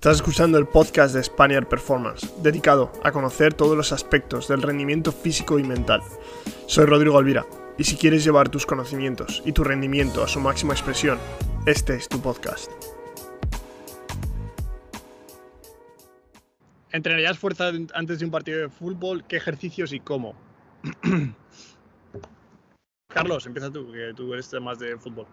Estás 0.00 0.16
escuchando 0.16 0.56
el 0.56 0.66
podcast 0.66 1.14
de 1.14 1.22
Spaniard 1.22 1.68
Performance, 1.68 2.26
dedicado 2.42 2.90
a 3.04 3.12
conocer 3.12 3.52
todos 3.52 3.76
los 3.76 3.92
aspectos 3.92 4.48
del 4.48 4.62
rendimiento 4.62 5.12
físico 5.12 5.58
y 5.58 5.62
mental. 5.62 6.00
Soy 6.64 6.86
Rodrigo 6.86 7.18
Alvira, 7.18 7.44
y 7.76 7.84
si 7.84 7.96
quieres 7.96 8.24
llevar 8.24 8.48
tus 8.48 8.64
conocimientos 8.64 9.42
y 9.44 9.52
tu 9.52 9.62
rendimiento 9.62 10.24
a 10.24 10.26
su 10.26 10.40
máxima 10.40 10.72
expresión, 10.72 11.18
este 11.66 11.96
es 11.96 12.08
tu 12.08 12.18
podcast. 12.18 12.72
¿Entrenarías 16.92 17.38
fuerza 17.38 17.70
antes 17.92 18.20
de 18.20 18.24
un 18.24 18.30
partido 18.30 18.58
de 18.58 18.70
fútbol? 18.70 19.22
¿Qué 19.24 19.36
ejercicios 19.36 19.92
y 19.92 20.00
cómo? 20.00 20.34
Carlos, 23.08 23.44
empieza 23.44 23.70
tú, 23.70 23.92
que 23.92 24.14
tú 24.16 24.32
eres 24.32 24.50
más 24.62 24.78
de 24.78 24.96
fútbol. 24.96 25.26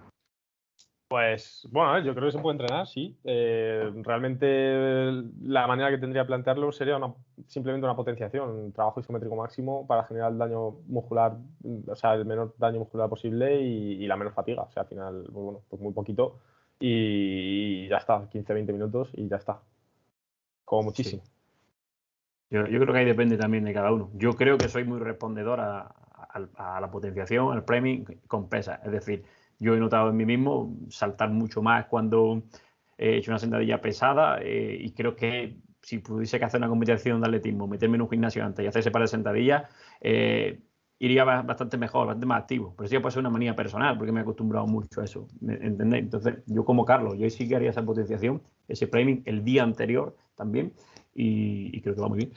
Pues 1.07 1.65
bueno, 1.71 1.99
yo 1.99 2.13
creo 2.13 2.25
que 2.27 2.33
se 2.33 2.39
puede 2.39 2.57
entrenar, 2.57 2.85
sí. 2.85 3.17
Eh, 3.23 3.89
realmente 4.03 5.23
la 5.41 5.65
manera 5.65 5.89
que 5.89 5.99
tendría 5.99 6.23
de 6.23 6.27
plantearlo 6.27 6.69
sería 6.73 6.99
simplemente 7.47 7.85
una 7.85 7.95
potenciación, 7.95 8.49
un 8.49 8.73
trabajo 8.73 8.99
isométrico 8.99 9.35
máximo 9.37 9.87
para 9.87 10.03
generar 10.03 10.33
el 10.33 10.37
daño 10.37 10.71
muscular, 10.87 11.37
o 11.87 11.95
sea, 11.95 12.13
el 12.15 12.25
menor 12.25 12.55
daño 12.57 12.79
muscular 12.79 13.07
posible 13.07 13.61
y, 13.61 14.05
la 14.05 14.17
menor 14.17 14.33
fatiga. 14.33 14.63
O 14.63 14.71
sea, 14.71 14.83
al 14.83 14.89
final, 14.89 15.23
pues 15.31 15.43
bueno, 15.43 15.61
pues 15.69 15.81
muy 15.81 15.93
poquito 15.93 16.39
y, 16.77 17.87
ya 17.87 17.97
está, 17.97 18.29
15-20 18.29 18.73
minutos 18.73 19.09
y 19.13 19.29
ya 19.29 19.37
está. 19.37 19.61
Como 20.65 20.83
muchísimo. 20.83 21.23
Yo, 22.49 22.63
creo 22.65 22.93
que 22.93 22.99
ahí 22.99 23.05
depende 23.05 23.37
también 23.37 23.63
de 23.63 23.73
cada 23.73 23.93
uno. 23.93 24.09
Yo 24.15 24.33
creo 24.33 24.57
que 24.57 24.67
soy 24.67 24.83
muy 24.83 24.99
respondedor 24.99 25.61
a, 25.61 25.83
a 26.55 26.81
la 26.81 26.91
potenciación, 26.91 27.53
al 27.53 27.63
premium 27.63 28.03
con 28.27 28.49
pesa. 28.49 28.81
Es 28.83 28.91
decir, 28.91 29.23
yo 29.59 29.75
he 29.75 29.79
notado 29.79 30.09
en 30.09 30.17
mí 30.17 30.25
mismo 30.25 30.75
saltar 30.89 31.29
mucho 31.29 31.61
más 31.61 31.85
cuando 31.85 32.43
he 32.97 33.17
hecho 33.17 33.31
una 33.31 33.39
sentadilla 33.39 33.81
pesada 33.81 34.39
eh, 34.41 34.77
y 34.79 34.91
creo 34.91 35.15
que 35.15 35.57
si 35.81 35.99
pudiese 35.99 36.37
hacer 36.37 36.59
una 36.59 36.67
competición 36.67 37.21
de 37.21 37.27
atletismo, 37.27 37.67
meterme 37.67 37.95
en 37.95 38.01
un 38.01 38.09
gimnasio 38.09 38.43
antes 38.43 38.63
y 38.63 38.67
hacer 38.67 38.81
ese 38.81 38.91
par 38.91 39.03
de 39.03 39.07
sentadillas, 39.07 39.69
eh, 40.01 40.59
iría 40.99 41.23
bastante 41.23 41.77
mejor, 41.77 42.07
bastante 42.07 42.25
más 42.25 42.41
activo. 42.41 42.73
Pero 42.75 42.85
eso 42.85 42.93
ya 42.93 43.01
puede 43.01 43.13
ser 43.13 43.19
una 43.21 43.29
manía 43.29 43.55
personal, 43.55 43.97
porque 43.97 44.11
me 44.11 44.19
he 44.19 44.23
acostumbrado 44.23 44.67
mucho 44.67 45.01
a 45.01 45.05
eso, 45.05 45.27
¿entendéis? 45.41 46.03
Entonces, 46.03 46.39
yo 46.47 46.65
como 46.65 46.85
Carlos, 46.85 47.17
yo 47.17 47.29
sí 47.29 47.47
que 47.47 47.55
haría 47.55 47.69
esa 47.69 47.85
potenciación, 47.85 48.41
ese 48.67 48.87
framing 48.87 49.21
el 49.25 49.43
día 49.43 49.63
anterior 49.63 50.15
también, 50.35 50.73
y, 51.13 51.81
creo 51.81 51.95
que 51.95 52.01
va 52.01 52.09
muy 52.09 52.17
bien. 52.17 52.31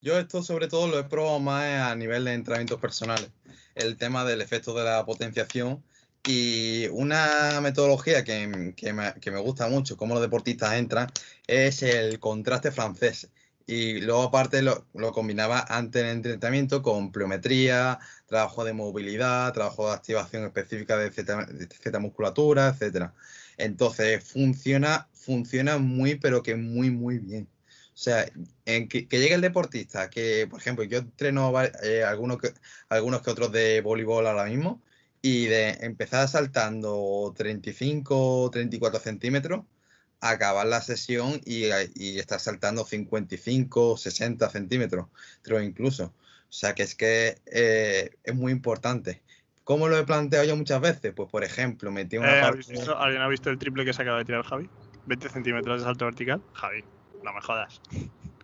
Yo 0.00 0.18
esto 0.18 0.42
sobre 0.42 0.68
todo 0.68 0.88
lo 0.88 0.98
he 0.98 1.04
probado 1.04 1.40
más 1.40 1.64
a 1.90 1.94
nivel 1.96 2.24
de 2.24 2.34
entrenamientos 2.34 2.80
personales 2.80 3.30
el 3.76 3.96
tema 3.96 4.24
del 4.24 4.40
efecto 4.40 4.74
de 4.74 4.84
la 4.84 5.04
potenciación 5.04 5.82
y 6.26 6.88
una 6.88 7.60
metodología 7.60 8.24
que, 8.24 8.48
me, 8.48 9.40
gusta 9.40 9.68
mucho, 9.68 9.96
cómo 9.96 10.14
los 10.14 10.22
deportistas 10.22 10.74
entran, 10.74 11.08
es 11.46 11.82
el 11.82 12.18
contraste 12.18 12.72
francés. 12.72 13.30
Y 13.66 14.00
luego 14.00 14.24
aparte 14.24 14.62
lo, 14.62 14.86
combinaba 15.12 15.64
antes 15.68 16.02
en 16.02 16.08
el 16.08 16.32
entrenamiento 16.32 16.82
con 16.82 17.12
pliometría, 17.12 17.98
trabajo 18.26 18.64
de 18.64 18.72
movilidad, 18.72 19.52
trabajo 19.52 19.88
de 19.88 19.94
activación 19.94 20.44
específica 20.44 20.96
de 20.96 21.12
Z, 21.12 21.98
musculatura, 22.00 22.76
etc. 22.78 23.10
Entonces 23.56 24.24
funciona, 24.24 25.08
funciona 25.12 25.78
muy, 25.78 26.16
pero 26.16 26.42
que 26.42 26.56
muy, 26.56 26.90
muy 26.90 27.18
bien. 27.18 27.48
O 27.96 27.98
sea, 27.98 28.26
en 28.66 28.88
que, 28.88 29.06
llegue 29.10 29.32
el 29.32 29.40
deportista, 29.40 30.10
que 30.10 30.46
por 30.50 30.60
ejemplo 30.60 30.84
yo 30.84 30.98
entreno 30.98 31.50
eh, 31.82 32.04
algunos, 32.04 32.36
que, 32.36 32.52
algunos 32.90 33.22
que 33.22 33.30
otros 33.30 33.50
de 33.52 33.80
voleibol 33.80 34.26
ahora 34.26 34.44
mismo, 34.44 34.82
y 35.22 35.46
de 35.46 35.70
empezar 35.80 36.28
saltando 36.28 37.32
35, 37.34 38.50
34 38.52 39.00
centímetros, 39.00 39.64
acabar 40.20 40.66
la 40.66 40.82
sesión 40.82 41.40
y, 41.46 41.68
y 41.94 42.18
estar 42.18 42.38
saltando 42.38 42.84
55, 42.84 43.96
60 43.96 44.50
centímetros, 44.50 45.06
creo 45.40 45.62
incluso. 45.62 46.12
O 46.50 46.52
sea 46.52 46.74
que 46.74 46.82
es 46.82 46.94
que 46.94 47.38
eh, 47.46 48.10
es 48.24 48.34
muy 48.34 48.52
importante. 48.52 49.22
¿Cómo 49.64 49.88
lo 49.88 49.96
he 49.96 50.04
planteado 50.04 50.44
yo 50.44 50.54
muchas 50.54 50.82
veces? 50.82 51.14
Pues 51.16 51.30
por 51.30 51.44
ejemplo, 51.44 51.90
metí 51.90 52.18
una 52.18 52.50
eh, 52.50 52.62
¿Alguien 52.98 53.22
ha 53.22 53.28
visto 53.28 53.48
el 53.48 53.56
triple 53.56 53.86
que 53.86 53.94
se 53.94 54.02
acaba 54.02 54.18
de 54.18 54.26
tirar 54.26 54.44
Javi? 54.44 54.68
20 55.06 55.30
centímetros 55.30 55.80
de 55.80 55.84
salto 55.86 56.04
vertical. 56.04 56.42
Javi 56.52 56.84
no 57.26 57.34
me 57.34 57.42
jodas. 57.42 57.80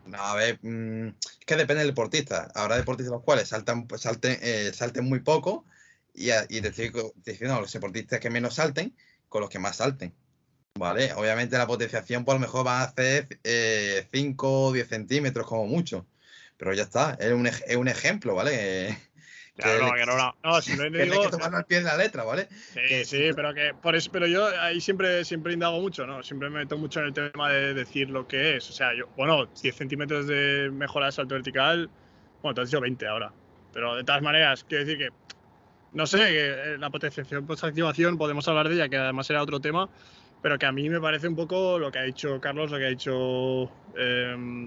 No, 0.04 0.18
a 0.18 0.34
ver, 0.34 0.58
mm, 0.60 1.08
es 1.08 1.46
que 1.46 1.56
depende 1.56 1.80
del 1.80 1.92
deportista. 1.92 2.50
Habrá 2.54 2.76
deportistas 2.76 3.12
los 3.12 3.22
cuales 3.22 3.48
saltan, 3.48 3.86
pues, 3.86 4.02
salten, 4.02 4.38
eh, 4.42 4.72
salten 4.74 5.04
muy 5.06 5.20
poco 5.20 5.64
y, 6.12 6.30
y 6.30 6.60
te 6.60 6.68
estoy 6.68 6.92
diciendo 7.24 7.60
los 7.60 7.72
deportistas 7.72 8.20
que 8.20 8.28
menos 8.28 8.54
salten 8.54 8.94
con 9.28 9.40
los 9.40 9.48
que 9.48 9.58
más 9.58 9.76
salten. 9.76 10.12
¿Vale? 10.74 11.12
Obviamente 11.14 11.56
la 11.56 11.66
potenciación 11.66 12.24
por 12.24 12.34
pues, 12.34 12.40
lo 12.40 12.46
mejor 12.46 12.66
va 12.66 12.80
a 12.80 12.84
hacer 12.84 13.28
5 14.10 14.66
o 14.66 14.72
10 14.72 14.88
centímetros 14.88 15.46
como 15.46 15.66
mucho. 15.66 16.06
Pero 16.56 16.74
ya 16.74 16.82
está, 16.82 17.14
es 17.20 17.32
un, 17.32 17.46
es 17.46 17.76
un 17.76 17.88
ejemplo, 17.88 18.34
¿vale? 18.34 18.98
Claro, 19.56 19.86
no, 19.86 19.92
que 19.92 20.06
no, 20.06 20.34
no. 20.42 20.62
si 20.62 20.76
no 20.76 20.84
que 20.84 21.04
digo, 21.04 21.22
que 21.22 21.28
tomar 21.28 21.54
al 21.54 21.66
pie 21.66 21.78
de 21.78 21.84
la 21.84 21.96
letra, 21.96 22.24
¿vale? 22.24 22.48
Sí, 22.50 23.04
sí, 23.04 23.30
pero 23.36 23.52
que 23.52 23.74
por 23.74 23.94
eso, 23.94 24.10
pero 24.10 24.26
yo 24.26 24.46
ahí 24.60 24.80
siempre, 24.80 25.24
siempre 25.26 25.52
indago 25.52 25.78
mucho, 25.80 26.06
¿no? 26.06 26.22
Siempre 26.22 26.48
me 26.48 26.60
meto 26.60 26.78
mucho 26.78 27.00
en 27.00 27.06
el 27.06 27.12
tema 27.12 27.50
de 27.50 27.74
decir 27.74 28.08
lo 28.08 28.26
que 28.26 28.56
es. 28.56 28.70
O 28.70 28.72
sea, 28.72 28.94
yo, 28.94 29.08
bueno, 29.16 29.46
10 29.60 29.76
centímetros 29.76 30.26
de 30.26 30.70
mejora 30.72 31.06
de 31.06 31.12
salto 31.12 31.34
vertical, 31.34 31.90
bueno, 32.42 32.54
te 32.54 32.62
has 32.62 32.68
dicho 32.68 32.80
20 32.80 33.06
ahora. 33.06 33.32
Pero 33.74 33.94
de 33.94 34.04
todas 34.04 34.22
maneras, 34.22 34.64
quiero 34.64 34.86
decir 34.86 34.98
que, 34.98 35.10
no 35.92 36.06
sé, 36.06 36.18
que 36.18 36.50
eh, 36.50 36.78
la 36.78 36.88
potenciación 36.88 37.46
post-activación, 37.46 38.16
podemos 38.16 38.48
hablar 38.48 38.70
de 38.70 38.76
ella, 38.76 38.88
que 38.88 38.96
además 38.96 39.28
era 39.28 39.42
otro 39.42 39.60
tema, 39.60 39.90
pero 40.40 40.58
que 40.58 40.66
a 40.66 40.72
mí 40.72 40.88
me 40.88 41.00
parece 41.00 41.28
un 41.28 41.36
poco 41.36 41.78
lo 41.78 41.92
que 41.92 41.98
ha 41.98 42.02
dicho 42.02 42.40
Carlos, 42.40 42.70
lo 42.70 42.78
que 42.78 42.86
ha 42.86 42.88
dicho 42.88 43.70
em, 43.96 44.64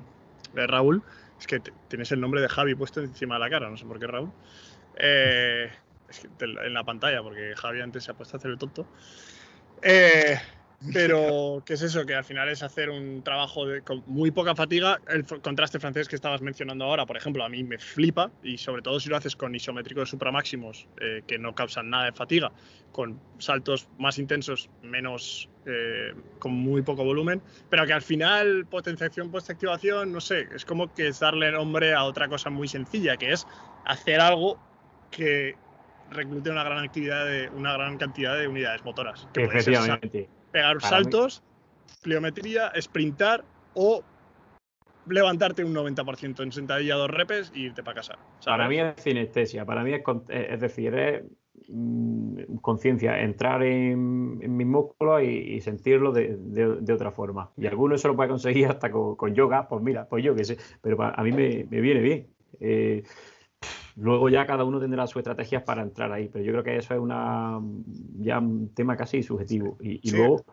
eh, 0.55 0.67
Raúl, 0.67 1.03
es 1.39 1.47
que 1.47 1.59
tienes 1.89 2.11
el 2.11 2.21
nombre 2.21 2.41
de 2.41 2.49
Javi 2.49 2.75
puesto 2.75 3.01
encima 3.01 3.35
de 3.35 3.39
la 3.41 3.49
cara, 3.49 3.69
no 3.69 3.77
sé 3.77 3.85
por 3.85 3.99
qué 3.99 4.07
Raúl. 4.07 4.31
Eh, 4.97 5.69
en 6.39 6.73
la 6.73 6.83
pantalla, 6.83 7.21
porque 7.21 7.53
Javi 7.55 7.81
antes 7.81 8.03
se 8.03 8.11
ha 8.11 8.13
puesto 8.13 8.37
a 8.37 8.39
hacer 8.39 8.51
el 8.51 8.57
tonto. 8.57 8.85
Eh, 9.81 10.37
pero, 10.93 11.63
¿qué 11.65 11.73
es 11.73 11.81
eso? 11.81 12.05
Que 12.05 12.15
al 12.15 12.23
final 12.23 12.49
es 12.49 12.61
hacer 12.61 12.89
un 12.89 13.23
trabajo 13.23 13.65
de, 13.65 13.81
con 13.81 14.03
muy 14.07 14.31
poca 14.31 14.55
fatiga. 14.55 14.99
El 15.07 15.25
contraste 15.25 15.79
francés 15.79 16.07
que 16.07 16.15
estabas 16.15 16.41
mencionando 16.41 16.85
ahora, 16.85 17.05
por 17.05 17.17
ejemplo, 17.17 17.43
a 17.43 17.49
mí 17.49 17.63
me 17.63 17.77
flipa, 17.77 18.31
y 18.43 18.57
sobre 18.57 18.81
todo 18.81 18.99
si 18.99 19.09
lo 19.09 19.17
haces 19.17 19.35
con 19.35 19.55
isométricos 19.55 20.09
supramáximos 20.09 20.87
eh, 21.01 21.23
que 21.27 21.37
no 21.39 21.55
causan 21.55 21.89
nada 21.89 22.05
de 22.05 22.11
fatiga, 22.11 22.51
con 22.91 23.19
saltos 23.39 23.87
más 23.97 24.19
intensos, 24.19 24.69
menos, 24.83 25.49
eh, 25.65 26.13
con 26.39 26.53
muy 26.53 26.81
poco 26.81 27.03
volumen, 27.03 27.41
pero 27.69 27.85
que 27.85 27.93
al 27.93 28.01
final 28.01 28.65
potenciación 28.67 29.31
post-activación, 29.31 30.11
no 30.11 30.21
sé, 30.21 30.47
es 30.53 30.65
como 30.65 30.93
que 30.93 31.07
es 31.07 31.19
darle 31.19 31.51
nombre 31.51 31.93
a 31.93 32.03
otra 32.03 32.27
cosa 32.27 32.49
muy 32.49 32.67
sencilla, 32.67 33.17
que 33.17 33.31
es 33.31 33.47
hacer 33.85 34.19
algo 34.19 34.59
que 35.11 35.55
reclute 36.11 36.49
una 36.49 36.63
gran 36.63 36.83
actividad 36.83 37.25
de 37.25 37.49
una 37.49 37.73
gran 37.73 37.97
cantidad 37.97 38.37
de 38.37 38.47
unidades 38.47 38.83
motoras. 38.83 39.27
Que 39.33 39.43
Efectivamente. 39.43 40.29
pegar 40.51 40.81
saltos, 40.81 41.43
pliometría, 42.01 42.71
sprintar 42.79 43.43
o 43.73 44.03
levantarte 45.07 45.63
un 45.63 45.73
90% 45.73 46.41
en 46.41 46.51
sentadilla 46.51 46.95
dos 46.95 47.09
repes 47.09 47.51
y 47.53 47.65
irte 47.65 47.83
para 47.83 47.95
casa. 47.95 48.17
Para 48.43 48.67
mí 48.67 48.79
es 48.79 48.95
sinestesia, 48.97 49.65
para 49.65 49.83
mí 49.83 49.93
es, 49.93 50.01
eh, 50.29 50.47
es 50.51 50.59
decir, 50.59 50.95
es 50.95 51.23
mm, 51.69 52.57
conciencia, 52.61 53.21
entrar 53.21 53.61
en, 53.63 54.37
mis 54.55 54.67
músculos 54.67 55.21
y, 55.23 55.61
sentirlo 55.61 56.11
de, 56.11 56.93
otra 56.93 57.11
forma. 57.11 57.51
Y 57.57 57.67
algunos 57.67 58.01
eso 58.01 58.09
lo 58.09 58.15
puede 58.15 58.29
conseguir 58.29 58.67
hasta 58.67 58.91
con, 58.91 59.35
yoga, 59.35 59.67
pues 59.67 59.83
mira, 59.83 60.07
pues 60.07 60.23
yo 60.23 60.35
qué 60.35 60.43
sé, 60.43 60.57
pero 60.81 61.01
a 61.01 61.23
mí 61.23 61.31
me, 61.31 61.63
viene 61.63 62.01
bien. 62.01 62.27
Eh, 62.59 63.03
Luego 63.97 64.29
ya 64.29 64.45
cada 64.45 64.65
uno 64.65 64.79
tendrá 64.79 65.07
sus 65.07 65.19
estrategias 65.19 65.63
para 65.63 65.81
entrar 65.81 66.11
ahí, 66.11 66.29
pero 66.31 66.43
yo 66.43 66.51
creo 66.51 66.63
que 66.63 66.77
eso 66.77 66.93
es 66.93 66.99
una 66.99 67.61
ya 68.19 68.39
un 68.39 68.69
tema 68.73 68.97
casi 68.97 69.23
subjetivo. 69.23 69.77
Y, 69.79 70.11
luego 70.11 70.43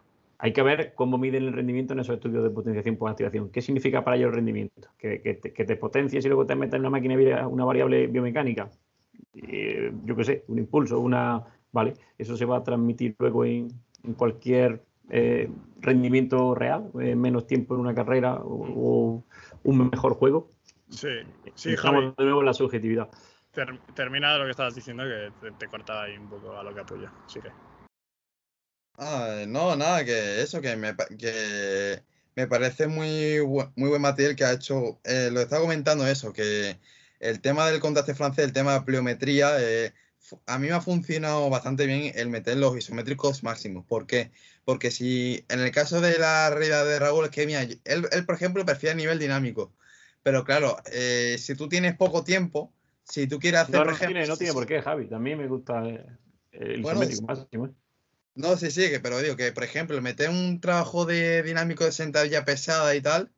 hay 0.42 0.52
que 0.52 0.62
ver 0.62 0.92
cómo 0.96 1.18
miden 1.18 1.44
el 1.44 1.52
rendimiento 1.52 1.92
en 1.92 2.00
esos 2.00 2.16
estudios 2.16 2.42
de 2.42 2.50
potenciación 2.50 2.96
por 2.96 3.08
activación. 3.08 3.50
¿Qué 3.50 3.62
significa 3.62 4.02
para 4.02 4.16
ellos 4.16 4.30
el 4.30 4.34
rendimiento? 4.34 4.88
¿Que, 4.98 5.18
te, 5.20 5.76
potencies 5.76 6.24
y 6.24 6.28
luego 6.28 6.46
te 6.46 6.56
metes 6.56 6.74
en 6.74 6.80
una 6.80 6.90
máquina 6.90 7.46
una 7.46 7.64
variable 7.64 8.08
biomecánica? 8.08 8.68
Eh, 9.34 9.92
yo 10.04 10.16
qué 10.16 10.24
sé, 10.24 10.44
un 10.48 10.58
impulso, 10.58 10.98
una... 10.98 11.44
Vale, 11.70 11.94
eso 12.18 12.36
se 12.36 12.44
va 12.44 12.56
a 12.56 12.64
transmitir 12.64 13.14
luego 13.20 13.44
en, 13.44 13.70
cualquier 14.16 14.82
eh, 15.10 15.48
rendimiento 15.80 16.56
real, 16.56 16.90
eh, 17.00 17.14
menos 17.14 17.46
tiempo 17.46 17.74
en 17.76 17.80
una 17.80 17.94
carrera 17.94 18.40
o, 18.42 19.22
un 19.62 19.90
mejor 19.90 20.14
juego. 20.14 20.48
Sí, 20.92 21.08
sí, 21.54 21.72
Estamos 21.72 22.14
de 22.16 22.24
nuevo 22.24 22.40
en 22.40 22.46
la 22.46 22.54
subjetividad 22.54 23.08
termina 23.94 24.38
lo 24.38 24.44
que 24.44 24.50
estabas 24.50 24.74
diciendo, 24.74 25.04
que 25.04 25.50
te, 25.58 25.66
corta 25.66 26.02
ahí 26.02 26.16
un 26.16 26.28
poco 26.28 26.56
a 26.56 26.62
lo 26.62 26.74
que 26.74 26.80
apoya. 26.80 27.12
Sí 27.26 27.40
que. 27.40 27.50
Ah, 28.98 29.44
no, 29.46 29.76
nada, 29.76 30.04
que 30.04 30.42
eso, 30.42 30.60
que 30.60 30.76
me, 30.76 30.94
que 31.18 32.02
me 32.34 32.46
parece 32.46 32.86
muy, 32.86 33.38
muy 33.76 33.88
buen 33.88 34.02
material 34.02 34.36
que 34.36 34.44
ha 34.44 34.52
hecho. 34.52 35.00
Eh, 35.04 35.30
lo 35.32 35.40
estaba 35.40 35.62
comentando 35.62 36.06
eso, 36.06 36.32
que 36.32 36.78
el 37.20 37.40
tema 37.40 37.68
del 37.68 37.80
contraste 37.80 38.14
francés, 38.14 38.44
el 38.44 38.52
tema 38.52 38.74
de 38.74 38.82
pliometría, 38.82 39.56
eh, 39.60 39.92
a 40.46 40.58
mí 40.58 40.68
me 40.68 40.74
ha 40.74 40.80
funcionado 40.80 41.50
bastante 41.50 41.86
bien 41.86 42.12
el 42.14 42.28
meter 42.28 42.56
los 42.56 42.76
isométricos 42.76 43.42
máximos. 43.42 43.84
¿Por 43.86 44.06
qué? 44.06 44.30
Porque 44.64 44.90
si 44.90 45.44
en 45.48 45.60
el 45.60 45.72
caso 45.72 46.00
de 46.00 46.18
la 46.18 46.48
realidad 46.50 46.86
de 46.86 46.98
Raúl, 46.98 47.24
es 47.26 47.30
que 47.30 47.46
mira, 47.46 47.62
él, 47.62 48.26
por 48.26 48.34
ejemplo, 48.34 48.64
prefiere 48.64 48.94
nivel 48.94 49.18
dinámico. 49.18 49.72
Pero 50.22 50.44
claro, 50.44 50.76
eh, 50.92 51.36
si 51.38 51.54
tú 51.54 51.68
tienes 51.68 51.96
poco 51.96 52.24
tiempo, 52.24 52.72
si 53.04 53.26
tú 53.26 53.38
quieres 53.38 53.60
hacer. 53.60 53.74
No, 53.76 53.84
no, 53.84 53.96
tiene, 53.96 54.26
no 54.26 54.36
tiene 54.36 54.52
por 54.52 54.66
qué, 54.66 54.80
Javi. 54.80 55.08
También 55.08 55.38
me 55.38 55.48
gusta 55.48 55.86
eh, 55.88 56.06
el 56.52 56.80
isométrico 56.80 57.22
máximo. 57.22 57.66
¿eh? 57.66 57.70
No, 58.34 58.56
sí, 58.56 58.70
sí, 58.70 58.88
pero 59.02 59.18
digo 59.18 59.36
que, 59.36 59.52
por 59.52 59.64
ejemplo, 59.64 60.00
meter 60.00 60.30
un 60.30 60.60
trabajo 60.60 61.04
de 61.04 61.42
dinámico 61.42 61.84
de 61.84 61.92
sentadilla 61.92 62.44
pesada 62.44 62.94
y 62.94 63.00
tal, 63.00 63.30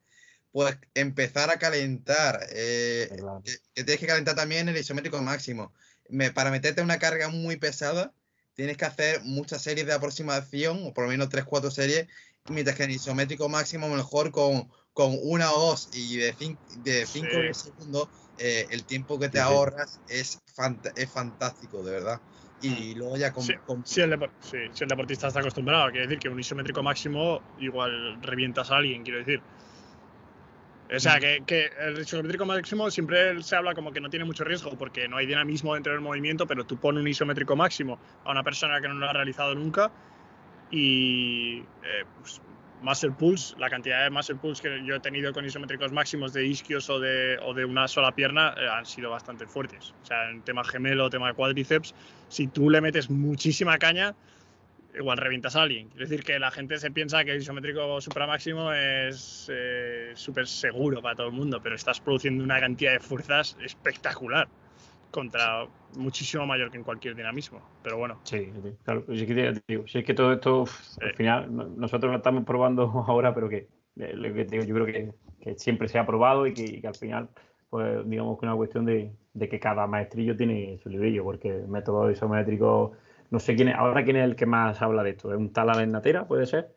pues 0.52 0.76
empezar 0.94 1.50
a 1.50 1.58
calentar. 1.58 2.40
que, 2.48 3.08
tienes 3.74 3.98
que 3.98 4.06
calentar 4.06 4.36
también 4.36 4.68
el 4.68 4.76
isométrico 4.76 5.20
máximo 5.20 5.72
para 6.34 6.50
meterte 6.50 6.82
una 6.82 6.98
carga 6.98 7.28
muy 7.28 7.56
pesada, 7.56 8.12
tienes 8.54 8.76
que 8.76 8.84
hacer 8.84 9.22
muchas 9.24 9.62
series 9.62 9.86
de 9.86 9.94
aproximación, 9.94 10.84
o 10.84 10.94
por 10.94 11.04
lo 11.04 11.10
menos 11.10 11.28
3-4 11.28 11.70
series, 11.70 12.08
mientras 12.48 12.76
que 12.76 12.84
en 12.84 12.90
isométrico 12.90 13.48
máximo, 13.48 13.88
mejor 13.88 14.30
con, 14.30 14.70
con 14.94 15.18
una 15.22 15.52
o 15.52 15.70
dos 15.70 15.90
y 15.92 16.16
de 16.16 16.32
5 16.32 16.58
de 16.84 17.04
segundos, 17.52 18.08
eh, 18.38 18.66
el 18.70 18.84
tiempo 18.84 19.18
que 19.18 19.28
te 19.28 19.40
ahorras 19.40 20.00
es, 20.08 20.40
es 20.96 21.10
fantástico, 21.10 21.82
de 21.82 21.92
verdad. 21.92 22.20
Y 22.62 22.94
mm. 22.94 22.98
luego 22.98 23.16
ya 23.16 23.32
con. 23.32 23.44
Si, 23.84 24.00
el 24.00 24.10
deportista 24.10 25.28
está 25.28 25.40
acostumbrado, 25.40 25.90
quiere 25.90 26.06
decir 26.06 26.20
que 26.20 26.28
un 26.28 26.38
isométrico 26.38 26.82
máximo 26.82 27.42
igual 27.58 28.22
revientas 28.22 28.70
a 28.70 28.76
alguien, 28.76 29.02
quiero 29.02 29.18
decir. 29.18 29.42
O 30.94 31.00
sea, 31.00 31.16
mm. 31.16 31.44
que, 31.44 31.70
el 31.80 31.98
isométrico 31.98 32.46
máximo 32.46 32.88
siempre 32.90 33.42
se 33.42 33.56
habla 33.56 33.74
como 33.74 33.92
que 33.92 34.00
no 34.00 34.08
tiene 34.08 34.24
mucho 34.24 34.44
riesgo 34.44 34.70
porque 34.78 35.08
no 35.08 35.16
hay 35.16 35.26
dinamismo 35.26 35.74
dentro 35.74 35.92
del 35.92 36.02
movimiento, 36.02 36.46
pero 36.46 36.64
tú 36.64 36.76
pones 36.76 37.02
un 37.02 37.08
isométrico 37.08 37.56
máximo 37.56 37.98
a 38.24 38.30
una 38.30 38.44
persona 38.44 38.80
que 38.80 38.88
no 38.88 38.94
lo 38.94 39.08
ha 39.08 39.12
realizado 39.12 39.54
nunca 39.56 39.90
y 40.70 41.58
eh, 41.58 42.04
pues, 42.20 42.40
muscle 42.82 43.12
pulse, 43.12 43.54
la 43.58 43.70
cantidad 43.70 44.04
de 44.04 44.10
muscle 44.10 44.36
pulse 44.36 44.62
que 44.62 44.84
yo 44.84 44.96
he 44.96 45.00
tenido 45.00 45.32
con 45.32 45.44
isométricos 45.44 45.92
máximos 45.92 46.32
de 46.32 46.46
isquios 46.46 46.88
o 46.90 47.00
de, 47.00 47.38
o 47.42 47.54
de 47.54 47.64
una 47.64 47.88
sola 47.88 48.12
pierna 48.12 48.54
eh, 48.58 48.68
han 48.68 48.86
sido 48.86 49.10
bastante 49.10 49.46
fuertes. 49.46 49.94
O 50.02 50.06
sea, 50.06 50.30
en 50.30 50.42
tema 50.42 50.64
gemelo, 50.64 51.10
tema 51.10 51.32
cuádriceps, 51.34 51.94
si 52.28 52.46
tú 52.46 52.70
le 52.70 52.80
metes 52.80 53.10
muchísima 53.10 53.78
caña, 53.78 54.14
igual 54.94 55.18
revientas 55.18 55.56
a 55.56 55.62
alguien. 55.62 55.88
Es 55.94 56.08
decir, 56.08 56.24
que 56.24 56.38
la 56.38 56.50
gente 56.50 56.78
se 56.78 56.90
piensa 56.90 57.24
que 57.24 57.32
el 57.32 57.38
isométrico 57.38 58.00
supramáximo 58.00 58.72
es 58.72 59.50
eh, 59.52 60.12
súper 60.14 60.46
seguro 60.46 61.02
para 61.02 61.16
todo 61.16 61.28
el 61.28 61.32
mundo, 61.32 61.60
pero 61.62 61.74
estás 61.74 62.00
produciendo 62.00 62.44
una 62.44 62.60
cantidad 62.60 62.92
de 62.92 63.00
fuerzas 63.00 63.56
espectacular 63.62 64.48
contra 65.14 65.64
muchísimo 65.96 66.44
mayor 66.44 66.72
que 66.72 66.76
en 66.76 66.82
cualquier 66.82 67.14
dinamismo. 67.14 67.62
Pero 67.84 67.98
bueno. 67.98 68.20
Sí, 68.24 68.52
claro. 68.82 69.04
Si 69.06 69.22
es 69.22 70.04
que, 70.04 70.12
todo 70.12 70.32
esto, 70.32 70.64
al 71.00 71.14
final, 71.14 71.78
nosotros 71.78 72.10
lo 72.10 72.16
estamos 72.16 72.44
probando 72.44 72.82
ahora, 73.06 73.32
pero 73.32 73.48
que, 73.48 73.68
eh, 73.96 74.66
yo 74.66 74.74
creo 74.74 74.86
que, 74.86 75.14
siempre 75.56 75.88
se 75.88 75.98
ha 76.00 76.06
probado 76.06 76.48
y 76.48 76.54
que, 76.54 76.86
al 76.86 76.96
final, 76.96 77.28
pues 77.70 78.08
digamos 78.08 78.38
que 78.38 78.46
es 78.46 78.48
una 78.48 78.56
cuestión 78.56 78.84
de, 78.86 79.12
de, 79.34 79.48
que 79.48 79.60
cada 79.60 79.86
maestrillo 79.86 80.36
tiene 80.36 80.80
su 80.82 80.88
librillo, 80.88 81.22
porque 81.22 81.50
el 81.50 81.68
método 81.68 82.10
isométrico 82.10 82.92
no 83.30 83.38
sé 83.38 83.54
quién 83.54 83.68
es, 83.68 83.76
ahora 83.76 84.04
quién 84.04 84.16
es 84.16 84.24
el 84.24 84.34
que 84.34 84.46
más 84.46 84.82
habla 84.82 85.04
de 85.04 85.10
esto. 85.10 85.30
¿Es 85.32 85.38
un 85.38 85.52
tal 85.52 85.90
Natera, 85.92 86.26
puede 86.26 86.46
ser? 86.46 86.74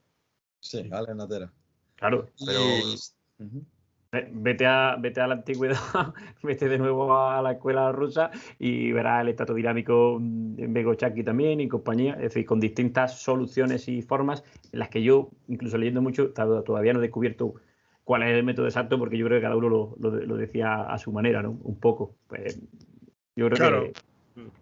Sí, 0.60 0.83
Natera. 0.83 1.51
Claro, 1.95 2.30
pero 2.45 2.60
vete, 4.12 4.65
a, 4.65 4.95
vete 5.00 5.21
a 5.21 5.27
la 5.27 5.36
antigüedad, 5.36 5.77
vete 6.44 6.68
de 6.68 6.77
nuevo 6.77 7.18
a 7.18 7.42
la 7.42 7.54
escuela 7.54 7.92
rusa 7.92 8.31
y 8.59 8.92
verás 8.92 9.25
el 9.27 9.56
dinámico 9.56 10.18
en 10.18 10.74
Begochaki 10.74 11.24
también 11.24 11.59
y 11.59 11.68
compañía, 11.68 12.13
es 12.13 12.21
decir, 12.21 12.45
con 12.45 12.59
distintas 12.59 13.21
soluciones 13.21 13.88
y 13.88 14.01
formas 14.01 14.44
en 14.71 14.80
las 14.80 14.89
que 14.89 15.04
yo, 15.04 15.31
incluso 15.48 15.77
leyendo 15.77 16.01
mucho, 16.01 16.31
todavía 16.31 16.94
no 16.94 17.00
he 17.00 17.04
descubierto 17.04 17.56
cuál 18.04 18.24
es 18.24 18.30
el 18.30 18.44
método 18.44 18.68
exacto 18.68 18.98
porque 18.98 19.18
yo 19.18 19.25
creo 19.25 19.39
que 19.39 19.44
cada 19.44 19.56
uno 19.56 19.95
lo, 19.98 20.38
decía 20.38 20.83
a 20.83 20.98
su 20.98 21.12
manera, 21.12 21.42
¿no? 21.42 21.51
Un 21.63 21.80
poco. 21.80 22.15
Pues, 22.27 22.59
yo 23.36 23.50
creo 23.50 23.83
que 23.83 23.94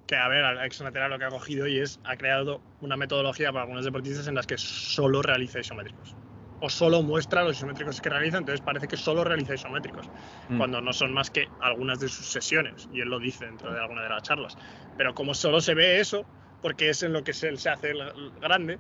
que 0.08 0.16
a 0.16 0.28
ver, 0.28 0.44
Alex 0.44 0.82
Natera 0.82 1.10
lo 1.10 1.20
que 1.20 1.26
ha 1.26 1.30
cogido 1.30 1.68
y 1.68 1.80
es, 1.80 2.00
ha 2.04 2.16
creado 2.16 2.62
una 2.82 2.96
metodología 2.96 3.52
para 3.52 3.64
algunos 3.64 3.86
deportistas 3.86 4.28
en 4.28 4.36
las 4.36 4.48
que 4.48 4.58
solo 4.58 5.22
realiza 5.22 5.60
isométricos. 5.60 6.16
O 6.62 6.70
solo 6.70 7.02
muestra 7.02 7.44
los 7.44 7.58
isométricos 7.58 8.00
que 8.00 8.10
realiza, 8.10 8.38
entonces 8.38 8.62
parece 8.62 8.88
que 8.88 8.96
solo 8.96 9.24
realiza 9.24 9.56
isométricos, 9.56 10.10
mm. 10.50 10.58
cuando 10.58 10.80
no 10.80 10.94
son 10.94 11.14
más 11.14 11.30
que 11.30 11.50
algunas 11.62 12.00
de 12.00 12.08
sus 12.08 12.28
sesiones, 12.28 12.88
y 12.94 13.02
él 13.02 13.10
lo 13.10 13.20
dice 13.20 13.46
dentro 13.46 13.74
de 13.74 13.80
alguna 13.80 14.04
de 14.04 14.10
las 14.10 14.24
charlas. 14.24 14.58
Pero 14.98 15.14
como 15.14 15.34
solo 15.34 15.60
se 15.60 15.74
ve 15.74 16.00
eso, 16.00 16.26
porque 16.62 16.90
es 16.90 17.04
en 17.04 17.14
lo 17.14 17.24
que 17.24 17.34
se, 17.34 17.56
se 17.58 17.70
hace 17.70 17.94
grande, 18.42 18.80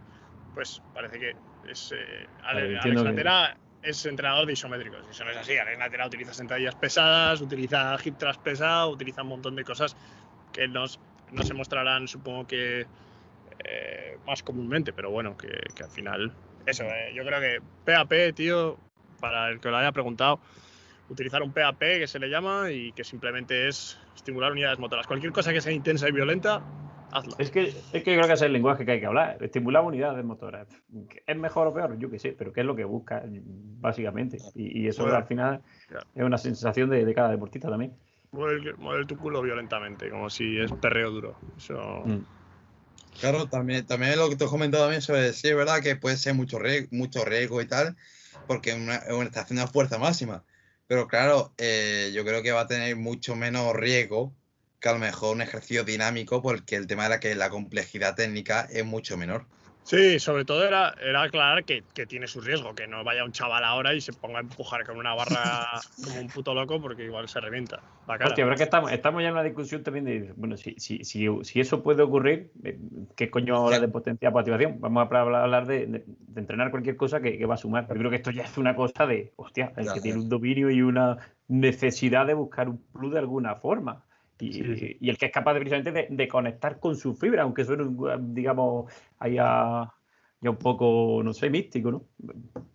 pues 0.53 0.81
parece 0.93 1.19
que 1.19 1.35
es, 1.69 1.93
eh, 1.95 2.27
Alex 2.43 3.03
Natera 3.03 3.57
es 3.83 4.05
entrenador 4.05 4.47
de 4.47 4.53
isométricos. 4.53 5.05
Y 5.07 5.11
eso 5.11 5.23
no 5.25 5.31
es 5.31 5.37
así. 5.37 5.57
Alex 5.57 5.77
Natera 5.77 6.07
utiliza 6.07 6.33
sentadillas 6.33 6.75
pesadas, 6.75 7.41
utiliza 7.41 7.97
hip 8.03 8.17
thrust 8.17 8.41
pesado, 8.41 8.89
utiliza 8.89 9.21
un 9.21 9.29
montón 9.29 9.55
de 9.55 9.63
cosas 9.63 9.95
que 10.51 10.67
nos, 10.67 10.99
no 11.31 11.43
se 11.43 11.53
mostrarán, 11.53 12.07
supongo 12.07 12.47
que 12.47 12.87
eh, 13.63 14.17
más 14.25 14.41
comúnmente, 14.41 14.93
pero 14.93 15.11
bueno, 15.11 15.37
que, 15.37 15.83
al 15.83 15.89
final, 15.89 16.31
eso, 16.65 16.83
eh, 16.83 17.13
yo 17.13 17.23
creo 17.23 17.39
que 17.39 17.59
PAP, 17.85 18.35
tío, 18.35 18.77
para 19.19 19.49
el 19.49 19.59
que 19.59 19.69
lo 19.69 19.77
haya 19.77 19.91
preguntado, 19.91 20.39
utilizar 21.09 21.41
un 21.43 21.51
PAP 21.51 21.79
que 21.79 22.07
se 22.07 22.19
le 22.19 22.29
llama 22.29 22.71
y 22.71 22.91
que 22.93 23.03
simplemente 23.03 23.67
es 23.67 23.99
estimular 24.15 24.51
unidades 24.51 24.79
motoras. 24.79 25.07
Cualquier 25.07 25.31
cosa 25.31 25.53
que 25.53 25.61
sea 25.61 25.71
intensa 25.71 26.09
y 26.09 26.11
violenta, 26.11 26.61
hazlo. 27.11 27.35
Es 27.37 27.51
que, 27.51 27.67
es 27.67 28.03
que 28.03 28.11
yo 28.11 28.17
creo 28.17 28.27
que 28.27 28.33
es 28.33 28.41
el 28.41 28.53
lenguaje 28.53 28.85
que 28.85 28.93
hay 28.93 28.99
que 28.99 29.05
hablar, 29.05 29.37
estimular 29.41 29.83
unidades 29.83 30.23
motoras. 30.25 30.67
¿Es 31.25 31.37
mejor 31.37 31.67
o 31.67 31.73
peor? 31.73 31.97
Yo 31.97 32.09
qué 32.09 32.19
sé, 32.19 32.35
pero 32.37 32.51
¿qué 32.51 32.61
es 32.61 32.65
lo 32.65 32.75
que 32.75 32.85
busca, 32.85 33.23
básicamente? 33.25 34.37
Y, 34.55 34.87
eso 34.87 35.05
al 35.07 35.25
final 35.25 35.61
es 36.15 36.23
una 36.23 36.37
sensación 36.37 36.89
de, 36.89 37.05
de 37.05 37.13
cada 37.13 37.29
deportista 37.29 37.69
también 37.69 37.93
mueve, 38.35 39.05
tu 39.05 39.17
culo 39.17 39.41
violentamente, 39.41 40.09
como 40.09 40.29
si 40.29 40.59
es 40.59 40.71
perreo 40.73 41.11
duro. 41.11 41.35
Eso... 41.57 42.03
Mm. 42.05 42.19
Claro, 43.17 43.47
también, 43.49 43.85
también 43.85 44.17
lo 44.17 44.29
que 44.29 44.35
tú 44.35 44.45
has 44.45 44.51
comentado 44.51 44.83
también 44.83 45.01
sobre 45.01 45.33
sí, 45.33 45.47
es 45.47 45.55
verdad 45.55 45.81
que 45.81 45.95
puede 45.95 46.17
ser 46.17 46.33
mucho 46.33 46.59
riesgo, 46.59 46.89
mucho 46.91 47.23
riesgo 47.25 47.61
y 47.61 47.67
tal, 47.67 47.95
porque 48.45 48.73
una, 48.73 49.01
una 49.09 49.25
estación 49.25 49.57
de 49.57 49.67
fuerza 49.67 49.97
máxima. 49.97 50.45
Pero 50.87 51.07
claro, 51.07 51.53
eh, 51.57 52.11
yo 52.13 52.23
creo 52.25 52.43
que 52.43 52.51
va 52.51 52.61
a 52.61 52.67
tener 52.67 52.95
mucho 52.95 53.35
menos 53.35 53.73
riesgo 53.73 54.35
que 54.79 54.89
a 54.89 54.93
lo 54.93 54.99
mejor 54.99 55.35
un 55.35 55.41
ejercicio 55.41 55.83
dinámico, 55.83 56.41
porque 56.41 56.75
el 56.75 56.87
tema 56.87 57.05
era 57.07 57.19
que 57.19 57.33
la 57.35 57.49
complejidad 57.49 58.15
técnica 58.15 58.67
es 58.69 58.85
mucho 58.85 59.17
menor. 59.17 59.49
Sí, 59.85 60.17
sobre 60.17 60.45
todo 60.45 60.65
era, 60.65 60.95
era 60.99 61.21
aclarar 61.21 61.63
que, 61.63 61.83
tiene 62.07 62.25
su 62.25 62.41
riesgo, 62.41 62.73
que 62.73 62.87
no 62.87 63.03
vaya 63.03 63.23
un 63.23 63.31
chaval 63.31 63.63
ahora 63.63 63.93
y 63.93 64.01
se 64.01 64.13
ponga 64.13 64.39
a 64.39 64.41
empujar 64.41 64.83
con 64.83 64.97
una 64.97 65.13
barra 65.13 65.79
como 66.03 66.21
un 66.21 66.27
puto 66.27 66.55
loco 66.55 66.81
porque 66.81 67.03
igual 67.03 67.29
se 67.29 67.39
revienta. 67.39 67.81
Hostia, 68.07 68.45
pero 68.45 68.55
que 68.55 68.63
estamos, 68.63 68.91
estamos 68.91 69.21
ya 69.21 69.27
en 69.27 69.33
una 69.33 69.43
discusión 69.43 69.83
también 69.83 70.05
de, 70.05 70.33
bueno, 70.37 70.57
si, 70.57 70.73
si, 70.79 71.03
si, 71.03 71.59
eso 71.59 71.83
puede 71.83 72.01
ocurrir, 72.01 72.51
eh, 72.63 72.79
¿qué 73.15 73.29
coño 73.29 73.63
habla 73.63 73.77
de 73.77 73.87
potencia 73.87 74.31
por 74.31 74.39
activación? 74.39 74.81
Vamos 74.81 75.07
a 75.11 75.19
hablar 75.19 75.67
de, 75.67 76.03
entrenar 76.35 76.71
cualquier 76.71 76.97
cosa 76.97 77.21
que, 77.21 77.45
va 77.45 77.53
a 77.53 77.57
sumar. 77.57 77.87
Yo 77.87 77.93
creo 77.93 78.09
que 78.09 78.17
esto 78.17 78.31
ya 78.31 78.43
es 78.43 78.57
una 78.57 78.75
cosa 78.75 79.05
de, 79.05 79.33
hostia, 79.35 79.71
el 79.77 79.93
que 79.93 80.01
tiene 80.01 80.19
un 80.19 80.29
dominio 80.29 80.71
y 80.71 80.81
una 80.81 81.19
necesidad 81.47 82.25
de 82.25 82.33
buscar 82.33 82.69
un 82.69 82.79
plus 82.91 83.13
de 83.13 83.19
alguna 83.19 83.57
forma. 83.57 84.03
Y, 84.39 85.09
el 85.09 85.17
que 85.17 85.27
es 85.27 85.31
capaz 85.31 85.53
de, 85.53 85.59
precisamente 85.61 86.07
de, 86.09 86.27
conectar 86.27 86.79
con 86.79 86.95
su 86.95 87.15
fibra, 87.15 87.43
aunque 87.43 87.63
suene, 87.63 87.85
digamos, 88.19 88.91
ahí 89.19 89.35
ya 89.35 89.91
un 90.49 90.57
poco, 90.57 91.21
no 91.23 91.33
sé, 91.33 91.49
místico, 91.49 91.91
¿no? 91.91 92.05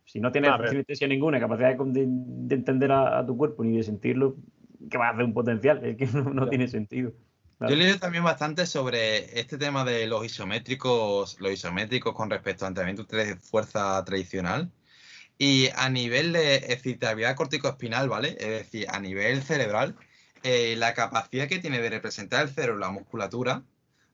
Si 0.04 0.20
no 0.20 0.32
tienes 0.32 0.50
ninguna 1.08 1.38
capacidad 1.38 1.76
de, 1.76 2.02
entender 2.02 2.92
a, 2.92 3.24
tu 3.24 3.36
cuerpo 3.36 3.64
ni 3.64 3.76
de 3.76 3.82
sentirlo, 3.82 4.36
¿qué 4.90 4.98
vas 4.98 5.08
a 5.08 5.14
hacer 5.14 5.24
un 5.24 5.34
potencial? 5.34 5.84
Es 5.84 5.96
que 5.96 6.06
no, 6.06 6.48
tiene 6.48 6.68
sentido. 6.68 7.12
Yo 7.60 7.68
he 7.68 7.76
leído 7.76 7.98
también 7.98 8.24
bastante 8.24 8.64
sobre 8.64 9.38
este 9.38 9.58
tema 9.58 9.84
de 9.84 10.06
los 10.06 10.24
isométricos, 10.24 11.38
los 11.40 11.52
isométricos 11.52 12.14
con 12.14 12.30
respecto 12.30 12.64
al 12.64 12.70
entrenamiento 12.70 13.04
de 13.16 13.36
fuerza 13.36 14.02
tradicional. 14.04 14.70
Y 15.36 15.68
a 15.74 15.88
nivel 15.88 16.32
de 16.32 16.56
excitabilidad 16.56 17.34
corticoespinal, 17.34 18.08
¿vale? 18.08 18.36
Es 18.40 18.48
decir, 18.48 18.86
a 18.90 18.98
nivel 19.00 19.42
cerebral, 19.42 19.96
eh, 20.42 20.74
la 20.76 20.94
capacidad 20.94 21.48
que 21.48 21.58
tiene 21.58 21.80
de 21.80 21.90
representar 21.90 22.42
el 22.42 22.50
cerebro, 22.54 22.78
la 22.78 22.90
musculatura, 22.90 23.62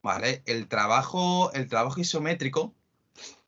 ¿vale? 0.02 0.42
El 0.46 0.68
trabajo, 0.68 1.52
el 1.52 1.68
trabajo 1.68 2.00
isométrico 2.00 2.74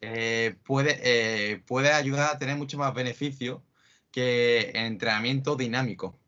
eh, 0.00 0.56
puede, 0.64 0.98
eh, 1.02 1.62
puede 1.66 1.92
ayudar 1.92 2.30
a 2.34 2.38
tener 2.38 2.56
mucho 2.56 2.78
más 2.78 2.94
beneficio 2.94 3.62
que 4.12 4.70
el 4.74 4.86
entrenamiento 4.86 5.56
dinámico. 5.56 6.18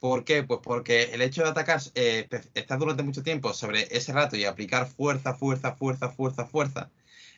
¿Por 0.00 0.24
qué? 0.24 0.42
Pues 0.42 0.60
porque 0.62 1.04
el 1.14 1.22
hecho 1.22 1.42
de 1.42 1.50
atacar, 1.50 1.80
estar 1.94 2.78
durante 2.78 3.02
mucho 3.04 3.22
tiempo 3.22 3.54
sobre 3.54 3.86
ese 3.96 4.12
rato 4.12 4.36
y 4.36 4.44
aplicar 4.44 4.88
fuerza, 4.88 5.34
fuerza, 5.34 5.74
fuerza, 5.76 6.10
fuerza, 6.10 6.46
fuerza, 6.46 6.90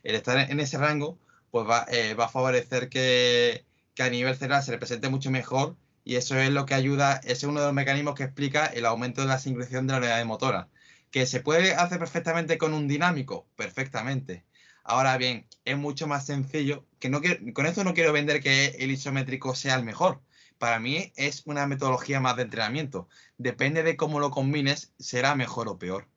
el 0.03 0.15
estar 0.15 0.39
en 0.51 0.61
ese 0.61 0.79
rango, 0.79 1.19
pues 1.51 1.69
va, 1.69 1.87
va 2.19 2.25
a 2.25 2.29
favorecer 2.29 2.89
que, 2.89 3.65
que, 3.95 4.03
a 4.03 4.11
nivel 4.11 4.35
cerebral 4.37 4.63
se 4.63 4.73
represente 4.73 5.09
mucho 5.11 5.31
mejor 5.31 5.77
y 6.05 6.17
eso 6.17 6.39
es 6.39 6.51
lo 6.51 6.67
que 6.67 6.75
ayuda, 6.75 7.17
ese 7.25 7.33
es 7.33 7.45
uno 7.45 7.61
de 7.61 7.67
los 7.67 7.75
mecanismos 7.75 8.15
que 8.15 8.25
explica 8.25 8.67
el 8.67 8.85
aumento 8.87 9.23
de 9.23 9.29
la 9.29 9.39
sincronización 9.39 9.87
de 9.87 9.93
la 9.95 9.99
unidad 9.99 10.25
motora, 10.25 10.69
¿Que 11.11 11.27
se 11.27 11.41
puede 11.41 11.75
hacer 11.75 12.01
perfectamente 12.01 12.59
con 12.59 12.75
un 12.75 12.89
dinámico? 12.89 13.47
Perfectamente. 13.55 14.45
Ahora 14.83 15.17
bien, 15.17 15.47
es 15.65 15.79
mucho 15.79 16.09
más 16.09 16.27
sencillo, 16.27 16.85
que 16.99 17.09
no 17.09 17.21
con 17.53 17.67
esto 17.67 17.85
no 17.85 17.95
quiero 17.95 18.13
vender 18.13 18.43
que 18.43 18.67
el 18.81 18.91
isométrico 18.91 19.55
sea 19.55 19.77
el 19.77 19.85
mejor. 19.85 20.21
Para 20.59 20.81
mí 20.81 21.13
es 21.15 21.43
una 21.47 21.69
metodología 21.69 22.19
más 22.19 22.35
de 22.35 22.43
entrenamiento. 22.43 23.09
Depende 23.39 23.85
de 23.85 23.97
cómo 23.97 24.19
lo 24.19 24.31
combines, 24.31 24.93
será 24.99 25.37
mejor 25.37 25.69
o 25.69 25.79
peor. 25.79 26.09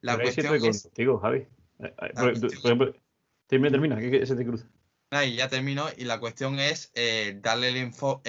La 0.00 0.16
cuestión 0.16 0.54
es... 0.54 0.82
contigo, 0.84 1.18
Javi. 1.18 1.38
Eh, 1.38 1.48
eh, 1.80 1.92
ah, 2.14 2.30
por, 2.76 2.96
termina, 3.48 3.70
termina, 3.72 3.98
que 3.98 4.24
se 4.24 4.36
te 4.36 4.44
cruza. 4.46 4.66
Ahí 5.10 5.36
ya 5.36 5.48
termino 5.48 5.86
y 5.96 6.04
la 6.04 6.20
cuestión 6.20 6.60
es 6.60 6.92
eh, 6.94 7.38
darle 7.42 7.70
el 7.70 7.76
info, 7.76 8.22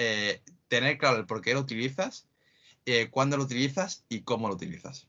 tener 0.68 0.98
claro 0.98 1.18
el 1.18 1.26
por 1.26 1.40
qué 1.40 1.54
lo 1.54 1.60
utilizas, 1.60 2.28
cuándo 3.10 3.36
lo 3.36 3.44
utilizas 3.44 4.04
y 4.08 4.22
cómo 4.22 4.48
lo 4.48 4.54
utilizas. 4.54 5.08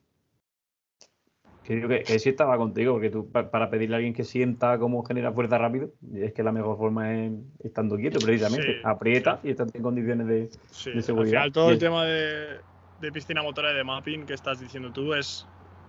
Que, 1.64 2.04
que, 2.06 2.20
sí 2.20 2.30
estaba 2.30 2.56
contigo, 2.56 2.94
porque 2.94 3.10
tú 3.10 3.30
para 3.30 3.70
pedirle 3.70 3.96
a 3.96 3.98
alguien 3.98 4.14
que 4.14 4.24
sienta 4.24 4.80
cómo 4.80 5.04
genera 5.04 5.34
fuerza 5.34 5.58
rápido, 5.58 5.92
es 6.14 6.32
que 6.32 6.42
la 6.42 6.54
mejor 6.54 6.78
forma 6.78 7.14
es 7.14 7.34
estando 7.62 7.98
quieto, 7.98 8.20
precisamente. 8.20 8.80
Aprieta 8.86 9.42
y 9.44 9.50
estás 9.50 9.76
en 9.76 9.84
condiciones 9.84 10.28
de, 10.28 11.02
seguridad. 11.02 11.44
Al 11.44 11.52
final, 11.52 11.52
todo 11.52 11.72
el, 11.72 11.78
tema 11.78 12.06
de, 12.06 12.60
de, 13.02 13.12
piscina 13.12 13.44
motora 13.44 13.74
y 13.74 13.76
de 13.76 13.84
mapping 13.84 14.26
que 14.26 14.34
estás 14.34 14.62
diciendo 14.62 14.94
tú 14.94 15.14
es 15.14 15.46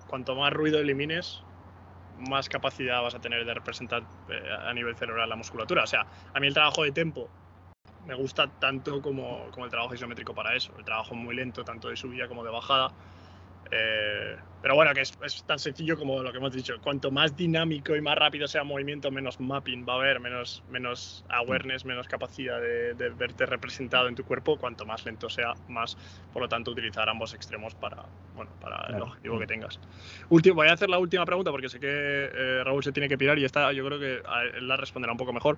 cuanto 0.08 0.34
más 0.34 0.52
ruido 0.52 0.80
elimines, 0.80 1.44
más 2.28 2.48
capacidad 2.48 3.00
vas 3.00 3.14
a 3.14 3.20
tener 3.20 3.44
de 3.44 3.54
representar 3.54 4.02
eh, 4.30 4.40
a 4.66 4.74
nivel 4.74 4.96
cerebral 4.96 5.28
la 5.28 5.36
musculatura. 5.36 5.84
O 5.84 5.86
sea, 5.86 6.06
a 6.34 6.40
mí 6.40 6.48
el 6.48 6.54
trabajo 6.54 6.82
de 6.82 6.90
tempo 6.90 7.30
me 8.08 8.14
gusta 8.14 8.48
tanto 8.58 9.02
como, 9.02 9.50
como 9.50 9.66
el 9.66 9.70
trabajo 9.70 9.94
isométrico 9.94 10.34
para 10.34 10.56
eso. 10.56 10.72
El 10.78 10.84
trabajo 10.84 11.14
muy 11.14 11.36
lento, 11.36 11.62
tanto 11.62 11.90
de 11.90 11.96
subida 11.96 12.26
como 12.26 12.42
de 12.42 12.50
bajada 12.50 12.90
eh, 13.70 14.36
pero 14.60 14.74
bueno, 14.74 14.92
que 14.92 15.02
es, 15.02 15.44
tan 15.46 15.58
sencillo 15.58 15.96
como 15.96 16.22
lo 16.22 16.32
que 16.32 16.38
hemos 16.38 16.52
dicho. 16.52 16.74
Cuanto 16.82 17.10
más 17.10 17.36
dinámico 17.36 17.94
y 17.94 18.00
más 18.00 18.16
rápido 18.16 18.48
sea 18.48 18.62
el 18.62 18.66
movimiento, 18.66 19.10
menos 19.10 19.38
mapping 19.38 19.86
va 19.88 19.94
a 19.94 19.96
haber, 19.96 20.20
menos, 20.20 20.64
menos 20.68 21.24
awareness, 21.28 21.84
menos 21.84 22.08
capacidad 22.08 22.60
de, 22.60 22.92
verte 23.16 23.46
representado 23.46 24.08
en 24.08 24.16
tu 24.16 24.24
cuerpo. 24.24 24.56
Cuanto 24.56 24.84
más 24.84 25.04
lento 25.04 25.30
sea, 25.30 25.54
más, 25.68 25.96
por 26.32 26.42
lo 26.42 26.48
tanto, 26.48 26.72
utilizar 26.72 27.08
ambos 27.08 27.34
extremos 27.34 27.74
para, 27.76 28.04
bueno, 28.34 28.50
para 28.60 28.96
el 28.96 29.00
objetivo 29.00 29.38
que 29.38 29.46
tengas. 29.46 29.78
Último, 30.28 30.56
voy 30.56 30.68
a 30.68 30.72
hacer 30.72 30.88
la 30.88 30.98
última 30.98 31.24
pregunta 31.24 31.52
porque 31.52 31.68
sé 31.68 31.78
que 31.78 31.88
eh, 31.88 32.64
Raúl 32.64 32.82
se 32.82 32.90
tiene 32.90 33.08
que 33.08 33.16
pirar 33.16 33.38
y 33.38 33.44
esta 33.44 33.72
yo 33.72 33.84
creo 33.86 34.00
que 34.00 34.22
él 34.56 34.66
la 34.66 34.76
responderá 34.76 35.12
un 35.12 35.18
poco 35.18 35.32
mejor, 35.32 35.56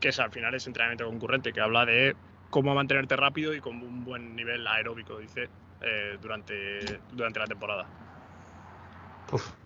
que 0.00 0.08
es 0.08 0.18
al 0.18 0.32
final 0.32 0.54
es 0.54 0.66
entrenamiento 0.66 1.06
concurrente, 1.06 1.52
que 1.52 1.60
habla 1.60 1.86
de 1.86 2.16
cómo 2.50 2.74
mantenerte 2.74 3.14
rápido 3.14 3.54
y 3.54 3.60
con 3.60 3.76
un 3.76 4.04
buen 4.04 4.34
nivel 4.34 4.66
aeróbico, 4.66 5.18
dice 5.18 5.48
eh, 5.82 6.18
durante, 6.20 6.80
durante 7.12 7.38
la 7.38 7.46
temporada? 7.46 7.86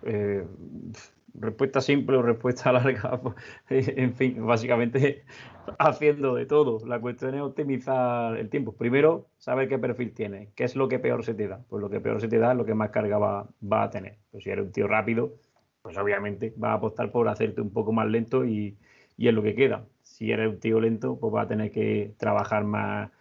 Eh, 0.03 0.45
respuesta 1.33 1.81
simple 1.81 2.17
o 2.17 2.21
respuesta 2.21 2.71
larga, 2.71 3.19
pues, 3.21 3.35
en 3.69 4.13
fin, 4.13 4.45
básicamente 4.45 5.25
haciendo 5.79 6.35
de 6.35 6.45
todo. 6.45 6.85
La 6.85 6.99
cuestión 6.99 7.35
es 7.35 7.41
optimizar 7.41 8.37
el 8.37 8.49
tiempo. 8.49 8.73
Primero, 8.73 9.27
saber 9.37 9.67
qué 9.67 9.77
perfil 9.77 10.13
tienes, 10.13 10.49
qué 10.53 10.63
es 10.63 10.75
lo 10.75 10.87
que 10.87 10.99
peor 10.99 11.23
se 11.23 11.33
te 11.33 11.47
da. 11.47 11.63
Pues 11.69 11.81
lo 11.81 11.89
que 11.89 11.99
peor 11.99 12.21
se 12.21 12.27
te 12.27 12.37
da 12.37 12.51
es 12.51 12.57
lo 12.57 12.65
que 12.65 12.73
más 12.73 12.89
carga 12.89 13.17
va, 13.17 13.83
a 13.83 13.89
tener. 13.89 14.17
Pues 14.31 14.43
si 14.43 14.49
eres 14.49 14.65
un 14.65 14.71
tío 14.71 14.87
rápido, 14.87 15.33
pues 15.81 15.97
obviamente 15.97 16.53
va 16.61 16.71
a 16.71 16.75
apostar 16.75 17.11
por 17.11 17.27
hacerte 17.27 17.61
un 17.61 17.71
poco 17.71 17.91
más 17.91 18.07
lento 18.07 18.45
y, 18.45 18.77
es 19.17 19.33
lo 19.33 19.43
que 19.43 19.55
queda. 19.55 19.85
Si 20.03 20.31
eres 20.31 20.49
un 20.49 20.59
tío 20.59 20.79
lento, 20.79 21.17
pues 21.19 21.33
va 21.33 21.43
a 21.43 21.47
tener 21.47 21.71
que 21.71 22.13
trabajar 22.17 22.63
más, 22.65 23.11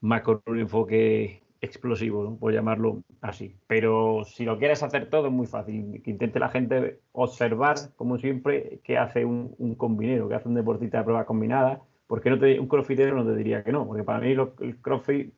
más 0.00 0.22
con 0.22 0.42
un 0.46 0.60
enfoque 0.60 1.42
explosivo, 1.60 2.38
por 2.38 2.52
llamarlo 2.52 3.02
así. 3.20 3.56
Pero 3.66 4.24
si 4.24 4.44
lo 4.44 4.58
quieres 4.58 4.82
hacer 4.82 5.10
todo 5.10 5.26
es 5.26 5.32
muy 5.32 5.46
fácil. 5.46 6.00
Que 6.02 6.10
intente 6.10 6.38
la 6.38 6.48
gente 6.48 7.00
observar, 7.12 7.76
como 7.96 8.18
siempre, 8.18 8.80
qué 8.84 8.98
hace 8.98 9.24
un, 9.24 9.74
combinero, 9.76 10.28
qué 10.28 10.36
hace 10.36 10.48
un 10.48 10.54
deportista 10.54 10.98
de 10.98 11.04
prueba 11.04 11.26
combinada. 11.26 11.80
Porque 12.06 12.30
no 12.30 12.38
te, 12.38 12.58
un 12.58 12.66
crossfitero 12.66 13.14
no 13.14 13.24
te 13.24 13.36
diría 13.36 13.62
que 13.62 13.72
no, 13.72 13.86
porque 13.86 14.02
para 14.02 14.20
mí 14.20 14.32
el 14.32 14.80
crossfit 14.80 15.32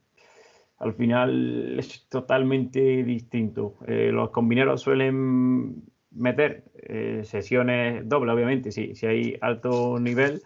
al 0.79 0.95
final 0.95 1.79
es 1.79 2.09
totalmente 2.09 3.05
distinto. 3.05 3.77
Eh, 3.87 4.11
los 4.11 4.31
combineros 4.31 4.81
suelen 4.81 5.85
meter 6.11 6.65
eh, 6.75 7.23
sesiones 7.25 8.09
dobles, 8.09 8.35
obviamente, 8.35 8.73
si, 8.73 8.95
si 8.95 9.07
hay 9.07 9.39
alto 9.41 9.99
nivel, 10.01 10.43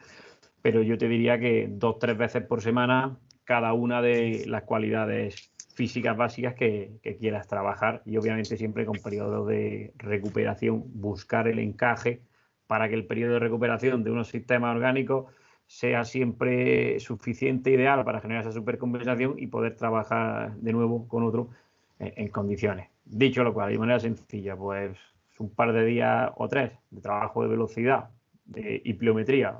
pero 0.62 0.82
yo 0.82 0.98
te 0.98 1.08
diría 1.08 1.38
que 1.38 1.68
dos, 1.70 1.98
tres 1.98 2.18
veces 2.18 2.42
por 2.42 2.60
semana 2.60 3.18
cada 3.44 3.72
una 3.72 4.02
de 4.02 4.44
las 4.46 4.64
cualidades 4.64 5.55
físicas 5.76 6.16
básicas 6.16 6.54
que, 6.54 6.98
quieras 7.20 7.46
trabajar 7.46 8.02
y 8.06 8.16
obviamente 8.16 8.56
siempre 8.56 8.86
con 8.86 8.96
periodos 8.96 9.46
de 9.46 9.92
recuperación, 9.98 10.84
buscar 10.94 11.48
el 11.48 11.58
encaje 11.58 12.22
para 12.66 12.88
que 12.88 12.94
el 12.94 13.04
periodo 13.04 13.34
de 13.34 13.40
recuperación 13.40 14.02
de 14.02 14.10
unos 14.10 14.28
sistemas 14.28 14.74
orgánicos 14.74 15.26
sea 15.66 16.04
siempre 16.04 16.98
suficiente, 16.98 17.70
ideal 17.70 18.04
para 18.04 18.22
generar 18.22 18.42
esa 18.42 18.52
supercompensación 18.52 19.34
y 19.36 19.48
poder 19.48 19.76
trabajar 19.76 20.56
de 20.56 20.72
nuevo 20.72 21.06
con 21.08 21.24
otro 21.24 21.50
en, 21.98 22.28
condiciones. 22.28 22.88
Dicho 23.04 23.44
lo 23.44 23.52
cual, 23.52 23.70
de 23.70 23.78
manera 23.78 24.00
sencilla, 24.00 24.56
pues 24.56 24.96
un 25.38 25.50
par 25.50 25.74
de 25.74 25.84
días 25.84 26.32
o 26.36 26.48
tres 26.48 26.72
de 26.90 27.02
trabajo 27.02 27.42
de 27.42 27.48
velocidad 27.48 28.08
de, 28.46 28.96
pliometría 28.98 29.58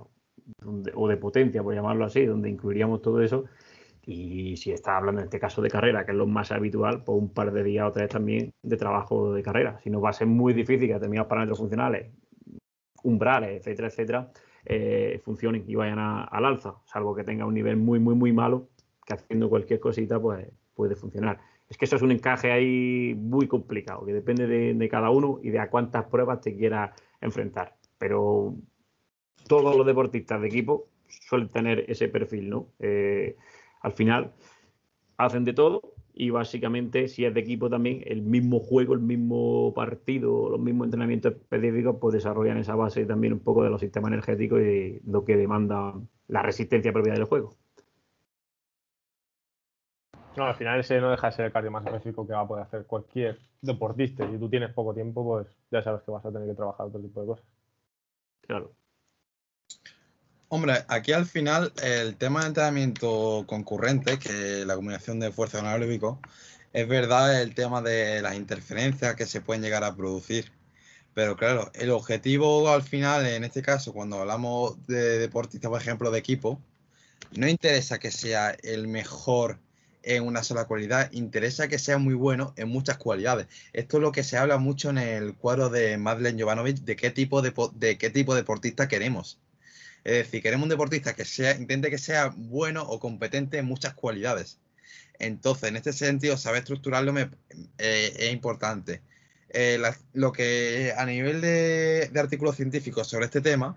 o 0.95 1.09
de 1.09 1.17
potencia, 1.19 1.63
por 1.63 1.75
llamarlo 1.75 2.07
así, 2.07 2.25
donde 2.25 2.49
incluiríamos 2.49 3.03
todo 3.03 3.21
eso, 3.21 3.45
y 4.09 4.57
si 4.57 4.71
está 4.71 4.97
hablando 4.97 5.21
en 5.21 5.25
este 5.25 5.41
caso 5.41 5.61
de 5.61 5.69
carrera, 5.69 6.07
que 6.07 6.13
es 6.13 6.17
lo 6.17 6.29
más 6.29 6.53
habitual, 6.53 7.03
pues 7.03 7.19
un 7.19 7.35
par 7.35 7.53
de 7.53 7.65
días 7.65 7.89
o 7.89 7.93
tres 7.93 8.09
también 8.09 8.53
de 8.63 8.77
trabajo 8.77 9.35
de 9.35 9.43
carrera. 9.43 9.81
Si 9.83 9.91
no, 9.91 10.01
va 10.01 10.11
a 10.11 10.13
ser 10.13 10.29
muy 10.29 10.55
difícil 10.55 10.87
que 10.87 10.95
determinados 10.95 11.29
parámetros 11.29 11.59
funcionales, 11.59 12.13
umbrales, 13.03 13.59
etcétera, 13.59 13.89
etcétera, 13.89 14.31
eh, 14.65 15.21
funcionen 15.25 15.65
y 15.67 15.75
vayan 15.75 15.99
al 15.99 16.45
alza, 16.45 16.77
salvo 16.85 17.17
que 17.17 17.25
tenga 17.25 17.47
un 17.47 17.55
nivel 17.55 17.77
muy, 17.77 17.99
muy, 17.99 18.15
muy 18.15 18.33
malo, 18.33 18.69
que 19.05 19.15
haciendo 19.15 19.49
cualquier 19.49 19.81
cosita, 19.81 20.21
pues 20.21 20.47
puede 20.73 20.95
funcionar. 20.95 21.41
Es 21.69 21.77
que 21.77 21.87
eso 21.87 21.97
es 21.97 22.03
un 22.03 22.13
encaje 22.13 22.53
ahí 22.53 23.13
muy 23.17 23.49
complicado, 23.49 24.07
que 24.07 24.13
depende 24.13 24.47
de, 24.47 24.89
cada 24.89 25.11
uno 25.11 25.41
y 25.43 25.51
de 25.51 25.59
a 25.59 25.69
cuántas 25.69 26.05
pruebas 26.05 26.41
te 26.41 26.57
quieras 26.57 26.93
enfrentar. 27.21 27.75
Pero 27.99 28.55
todos 29.49 29.77
los 29.77 29.85
deportistas 29.85 30.41
de 30.41 30.47
equipo 30.47 30.87
suelen 31.09 31.49
tener 31.49 31.85
ese 31.89 32.09
perfil, 32.09 32.51
¿no? 32.51 32.69
Eh, 32.79 33.37
al 33.87 33.93
final 33.93 34.33
hacen 35.17 35.45
de 35.45 35.53
todo 35.53 35.81
y 36.13 36.31
básicamente 36.31 37.07
si 37.07 37.25
es 37.25 37.33
de 37.33 37.39
equipo 37.41 37.71
también 37.71 38.03
el 38.05 38.21
mismo 38.21 38.59
juego, 38.59 38.95
el 38.95 39.01
mismo 39.01 39.73
partido, 39.75 40.51
los 40.51 40.59
mismos 40.59 40.87
entrenamientos 40.87 41.35
específicos 41.35 41.97
pues 42.01 42.15
desarrollan 42.15 42.59
esa 42.59 42.75
base 42.75 43.07
también 43.07 43.35
un 43.35 43.39
poco 43.39 43.63
de 43.63 43.71
los 43.71 43.81
sistemas 43.81 44.11
energéticos 44.11 44.61
y 44.61 45.01
lo 45.07 45.25
que 45.25 45.37
demanda 45.37 45.95
la 46.27 46.43
resistencia 46.43 46.93
propia 46.93 47.13
del 47.13 47.25
juego. 47.25 47.55
No, 50.37 50.47
al 50.47 50.57
final 50.57 50.81
ese 50.81 51.01
no 51.01 51.11
deja 51.11 51.29
de 51.29 51.33
ser 51.33 51.45
el 51.47 51.53
cardio 51.53 51.71
más 51.71 51.87
específico 51.87 52.27
que 52.27 52.33
va 52.33 52.41
a 52.41 52.49
poder 52.49 52.65
hacer 52.65 52.87
cualquier 52.87 53.39
deportista. 53.63 54.25
Y 54.25 54.33
si 54.33 54.39
tú 54.39 54.51
tienes 54.51 54.73
poco 54.75 54.93
tiempo, 54.95 55.25
pues 55.25 55.47
ya 55.71 55.81
sabes 55.81 56.03
que 56.03 56.11
vas 56.11 56.27
a 56.27 56.33
tener 56.33 56.49
que 56.49 56.55
trabajar 56.55 56.87
otro 56.87 57.01
tipo 57.01 57.21
de 57.21 57.27
cosas. 57.29 57.47
Claro. 58.41 58.73
Hombre, 60.49 60.85
aquí 60.87 61.13
al 61.13 61.27
final 61.27 61.73
el 61.83 62.17
tema 62.17 62.43
de 62.43 62.47
entrenamiento 62.49 63.45
concurrente, 63.49 64.19
que 64.21 64.65
la 64.65 64.77
combinación 64.77 65.19
de 65.19 65.33
fuerza 65.33 65.59
y 65.59 65.61
anaeróbico, 65.61 66.21
es 66.73 66.87
verdad 66.87 67.43
el 67.43 67.55
tema 67.55 67.83
de 67.83 68.23
las 68.23 68.37
interferencias 68.37 69.17
que 69.17 69.27
se 69.27 69.41
pueden 69.41 69.63
llegar 69.63 69.83
a 69.83 69.97
producir. 69.97 70.53
Pero 71.15 71.37
claro, 71.37 71.71
el 71.75 71.91
objetivo 71.91 72.69
al 72.71 72.83
final, 72.83 73.27
en 73.27 73.43
este 73.43 73.61
caso, 73.63 73.93
cuando 73.93 74.21
hablamos 74.21 74.87
de 74.87 75.19
deportistas, 75.19 75.69
por 75.71 75.81
ejemplo, 75.81 76.11
de 76.13 76.19
equipo, 76.21 76.61
no 77.33 77.49
interesa 77.49 77.99
que 77.99 78.13
sea 78.13 78.57
el 78.63 78.87
mejor 78.89 79.59
en 80.05 80.25
una 80.25 80.45
sola 80.45 80.67
cualidad, 80.67 81.11
interesa 81.13 81.69
que 81.69 81.81
sea 81.81 81.99
muy 81.99 82.15
bueno 82.15 82.55
en 82.57 82.69
muchas 82.69 82.99
cualidades. 82.99 83.49
Esto 83.73 83.97
es 83.97 84.03
lo 84.03 84.13
que 84.13 84.23
se 84.23 84.39
habla 84.39 84.59
mucho 84.59 84.91
en 84.91 84.99
el 84.99 85.35
cuadro 85.35 85.71
de 85.71 85.99
Madeleine 85.99 86.41
Jovanovic, 86.41 86.79
de 86.79 86.97
qué 86.97 87.11
tipo 87.11 87.43
de, 87.43 87.53
de 87.75 87.99
qué 87.99 88.11
tipo 88.11 88.35
de 88.35 88.43
deportista 88.43 88.87
queremos. 88.87 89.41
Es 90.07 90.13
decir, 90.13 90.41
queremos 90.41 90.63
un 90.63 90.69
deportista 90.69 91.17
que 91.17 91.25
sea, 91.25 91.57
intente 91.57 91.91
que 91.91 91.99
sea 91.99 92.33
bueno 92.37 92.85
o 92.85 93.01
competente 93.01 93.59
en 93.59 93.65
muchas 93.67 93.95
cualidades. 93.95 94.61
Entonces, 95.19 95.69
en 95.69 95.75
este 95.75 95.93
sentido, 95.93 96.37
saber 96.37 96.61
estructurarlo 96.61 97.13
eh, 97.19 98.15
es 98.17 98.33
importante. 98.33 99.03
Eh, 99.49 99.81
lo 100.13 100.31
que 100.31 100.95
a 100.97 101.05
nivel 101.07 101.41
de, 101.41 102.09
artículos 102.21 102.55
científicos 102.55 103.09
sobre 103.09 103.25
este 103.25 103.41
tema, 103.41 103.77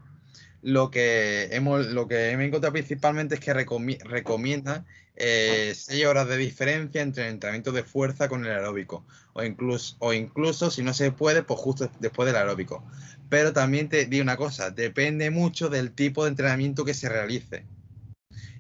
lo 0.62 0.92
que 0.92 1.50
hemos, 1.51 1.88
lo 1.88 2.08
que 2.08 2.36
me 2.38 2.46
encontrado 2.46 2.74
principalmente 2.74 3.36
es 3.36 3.42
que 3.42 3.54
recomiendan 3.54 4.86
eh, 5.16 5.74
seis 5.75 6.06
horas 6.06 6.28
de 6.28 6.38
diferencia 6.38 7.01
entre 7.01 7.24
el 7.24 7.34
entrenamiento 7.34 7.72
de 7.72 7.84
fuerza 7.84 8.30
con 8.30 8.46
el 8.46 8.51
aeróbico, 8.51 9.06
o 9.34 9.44
incluso, 9.44 9.96
o 10.00 10.13
incluso 10.13 10.72
si 10.72 10.82
no 10.82 10.94
se 10.94 11.12
puede, 11.12 11.44
pues 11.44 11.60
justo 11.60 11.89
después 12.00 12.25
del 12.25 12.38
aeróbico. 12.38 12.84
Pero 13.30 13.54
también 13.54 13.89
te 13.89 14.06
digo 14.06 14.24
una 14.24 14.38
cosa, 14.38 14.72
depende 14.72 15.30
mucho 15.30 15.70
del 15.70 15.92
tipo 15.92 16.24
de 16.24 16.32
entrenamiento 16.32 16.86
que 16.86 16.94
se 16.94 17.10
realice 17.10 17.66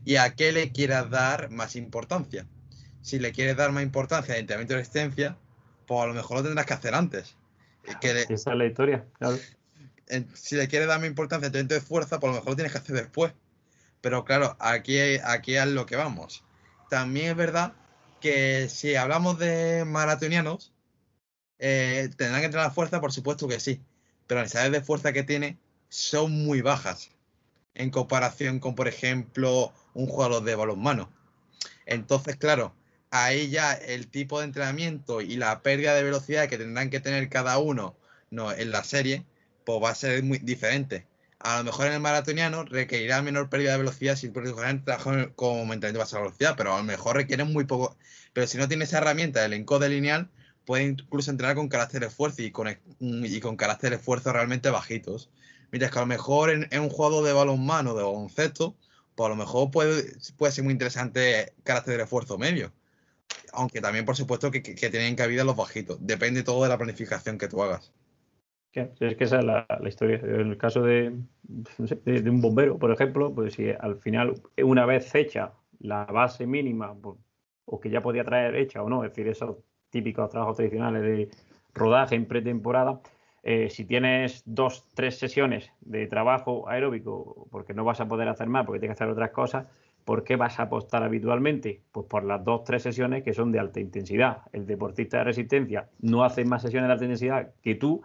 y 0.05 0.17
a 0.17 0.35
qué 0.35 0.51
le 0.51 0.71
quieras 0.71 1.09
dar 1.09 1.49
más 1.49 1.75
importancia. 1.75 2.45
Si 3.01 3.19
le 3.19 3.31
quieres 3.31 3.55
dar 3.55 3.71
más 3.71 3.83
importancia 3.83 4.33
al 4.33 4.41
entrenamiento 4.41 4.73
de 4.73 4.79
resistencia, 4.79 5.37
pues 5.87 6.01
a 6.01 6.07
lo 6.07 6.13
mejor 6.13 6.37
lo 6.37 6.43
tendrás 6.43 6.65
que 6.65 6.73
hacer 6.73 6.93
antes. 6.93 7.35
Esa 8.29 8.51
es 8.51 8.57
la 8.57 8.65
historia, 8.65 9.05
claro. 9.17 9.37
Si 10.33 10.55
le 10.55 10.67
quieres 10.67 10.87
dar 10.87 11.03
importancia 11.05 11.45
al 11.45 11.49
entrenamiento 11.49 11.75
de 11.75 11.81
fuerza, 11.81 12.19
por 12.19 12.29
lo 12.29 12.35
mejor 12.35 12.49
lo 12.49 12.55
tienes 12.55 12.71
que 12.71 12.79
hacer 12.79 12.95
después. 12.95 13.33
Pero 14.01 14.25
claro, 14.25 14.55
aquí, 14.59 14.97
aquí 15.23 15.55
es 15.55 15.67
lo 15.67 15.85
que 15.85 15.95
vamos. 15.95 16.43
También 16.89 17.31
es 17.31 17.35
verdad 17.35 17.73
que 18.19 18.69
si 18.69 18.95
hablamos 18.95 19.37
de 19.39 19.85
maratonianos, 19.85 20.73
eh, 21.59 22.09
tendrán 22.17 22.41
que 22.41 22.45
entrar 22.45 22.65
a 22.65 22.71
fuerza, 22.71 23.01
por 23.01 23.11
supuesto 23.11 23.47
que 23.47 23.59
sí. 23.59 23.81
Pero 24.27 24.41
las 24.41 24.47
necesidades 24.47 24.71
de 24.71 24.81
fuerza 24.81 25.13
que 25.13 25.23
tiene 25.23 25.57
son 25.89 26.31
muy 26.31 26.61
bajas 26.61 27.11
en 27.75 27.91
comparación 27.91 28.59
con, 28.59 28.75
por 28.75 28.87
ejemplo, 28.87 29.73
un 29.93 30.07
jugador 30.07 30.43
de 30.43 30.55
balonmano. 30.55 31.09
Entonces, 31.85 32.35
claro, 32.35 32.73
ahí 33.11 33.49
ya 33.49 33.73
el 33.73 34.07
tipo 34.07 34.39
de 34.39 34.45
entrenamiento 34.45 35.21
y 35.21 35.37
la 35.37 35.61
pérdida 35.61 35.93
de 35.95 36.03
velocidad 36.03 36.47
que 36.47 36.57
tendrán 36.57 36.89
que 36.89 36.99
tener 36.99 37.29
cada 37.29 37.57
uno 37.57 37.95
no, 38.31 38.51
en 38.51 38.71
la 38.71 38.83
serie, 38.83 39.25
pues 39.69 39.83
va 39.83 39.91
a 39.91 39.95
ser 39.95 40.23
muy 40.23 40.39
diferente. 40.39 41.05
A 41.37 41.59
lo 41.59 41.63
mejor 41.63 41.85
en 41.85 41.93
el 41.93 41.99
maratoniano 41.99 42.63
requerirá 42.63 43.21
menor 43.21 43.49
pérdida 43.49 43.73
de 43.73 43.77
velocidad 43.77 44.15
si 44.15 44.27
ejemplo 44.27 44.83
trabajo 44.83 45.11
como 45.35 45.63
basado 45.67 46.23
en 46.23 46.23
velocidad, 46.23 46.55
pero 46.57 46.73
a 46.73 46.77
lo 46.79 46.83
mejor 46.83 47.17
requieren 47.17 47.53
muy 47.53 47.65
poco. 47.65 47.95
Pero 48.33 48.47
si 48.47 48.57
no 48.57 48.67
tiene 48.67 48.85
esa 48.85 48.97
herramienta 48.97 49.41
del 49.43 49.53
encode 49.53 49.87
lineal, 49.89 50.31
puede 50.65 50.85
incluso 50.85 51.29
entrenar 51.29 51.55
con 51.55 51.69
carácter 51.69 52.01
de 52.01 52.07
esfuerzo 52.07 52.41
y 52.41 52.49
con, 52.49 52.67
y 52.99 53.39
con 53.41 53.57
carácter 53.57 53.91
de 53.91 53.97
esfuerzo 53.97 54.33
realmente 54.33 54.71
bajitos. 54.71 55.29
Mientras 55.71 55.91
que 55.91 55.99
a 55.99 56.01
lo 56.01 56.07
mejor 56.07 56.49
en, 56.49 56.67
un 56.79 56.89
juego 56.89 57.21
de 57.21 57.33
balonmano, 57.33 57.93
de 57.93 58.01
baloncesto, 58.03 58.75
pues 59.13 59.25
a 59.27 59.29
lo 59.29 59.35
mejor 59.35 59.69
puede, 59.69 60.15
puede 60.35 60.51
ser 60.51 60.63
muy 60.63 60.73
interesante 60.73 61.53
carácter 61.63 61.97
de 61.97 62.03
esfuerzo 62.03 62.39
medio. 62.39 62.73
Aunque 63.53 63.81
también, 63.81 64.05
por 64.05 64.15
supuesto, 64.15 64.49
que, 64.49 64.63
que, 64.63 64.89
tienen 64.89 65.15
cabida 65.15 65.43
los 65.43 65.55
bajitos. 65.55 65.99
Depende 66.01 66.41
todo 66.41 66.63
de 66.63 66.69
la 66.69 66.77
planificación 66.77 67.37
que 67.37 67.47
tú 67.47 67.61
hagas. 67.61 67.91
Es 68.73 69.15
que 69.15 69.23
esa 69.23 69.39
es 69.39 69.45
la, 69.45 69.65
historia. 69.87 70.17
En 70.17 70.51
el 70.51 70.57
caso 70.57 70.83
de, 70.83 71.17
de, 71.43 72.29
un 72.29 72.41
bombero, 72.41 72.77
por 72.77 72.91
ejemplo, 72.91 73.33
pues 73.33 73.55
si 73.55 73.71
al 73.71 73.97
final, 73.97 74.35
una 74.63 74.85
vez 74.85 75.13
hecha 75.15 75.53
la 75.79 76.05
base 76.05 76.45
mínima, 76.45 76.93
pues, 76.93 77.17
o 77.65 77.79
que 77.79 77.89
ya 77.89 78.01
podía 78.01 78.23
traer 78.23 78.55
hecha 78.55 78.83
o 78.83 78.89
no, 78.89 79.03
es 79.03 79.11
decir, 79.11 79.27
esos 79.27 79.57
típicos 79.89 80.29
trabajos 80.29 80.57
tradicionales 80.57 81.01
de 81.01 81.29
rodaje 81.73 82.15
en 82.15 82.27
pretemporada, 82.27 83.01
eh, 83.41 83.69
si 83.69 83.85
tienes 83.85 84.43
dos, 84.45 84.87
tres 84.93 85.17
sesiones 85.17 85.71
de 85.81 86.07
trabajo 86.07 86.69
aeróbico, 86.69 87.47
porque 87.51 87.73
no 87.73 87.83
vas 87.83 88.01
a 88.01 88.07
poder 88.07 88.27
hacer 88.27 88.47
más, 88.47 88.65
porque 88.65 88.79
tienes 88.79 88.97
que 88.97 89.03
hacer 89.03 89.11
otras 89.11 89.31
cosas, 89.31 89.67
¿por 90.03 90.23
qué 90.23 90.35
vas 90.35 90.59
a 90.59 90.63
apostar 90.63 91.03
habitualmente? 91.03 91.81
Pues 91.91 92.05
por 92.07 92.23
las 92.23 92.43
dos, 92.43 92.63
tres 92.63 92.83
sesiones 92.83 93.23
que 93.23 93.33
son 93.33 93.51
de 93.51 93.59
alta 93.59 93.79
intensidad. 93.79 94.43
El 94.51 94.65
deportista 94.65 95.19
de 95.19 95.23
resistencia 95.23 95.89
no 95.99 96.23
hace 96.23 96.45
más 96.45 96.61
sesiones 96.61 96.87
de 96.87 96.93
alta 96.93 97.05
intensidad 97.05 97.53
que 97.61 97.75
tú, 97.75 98.01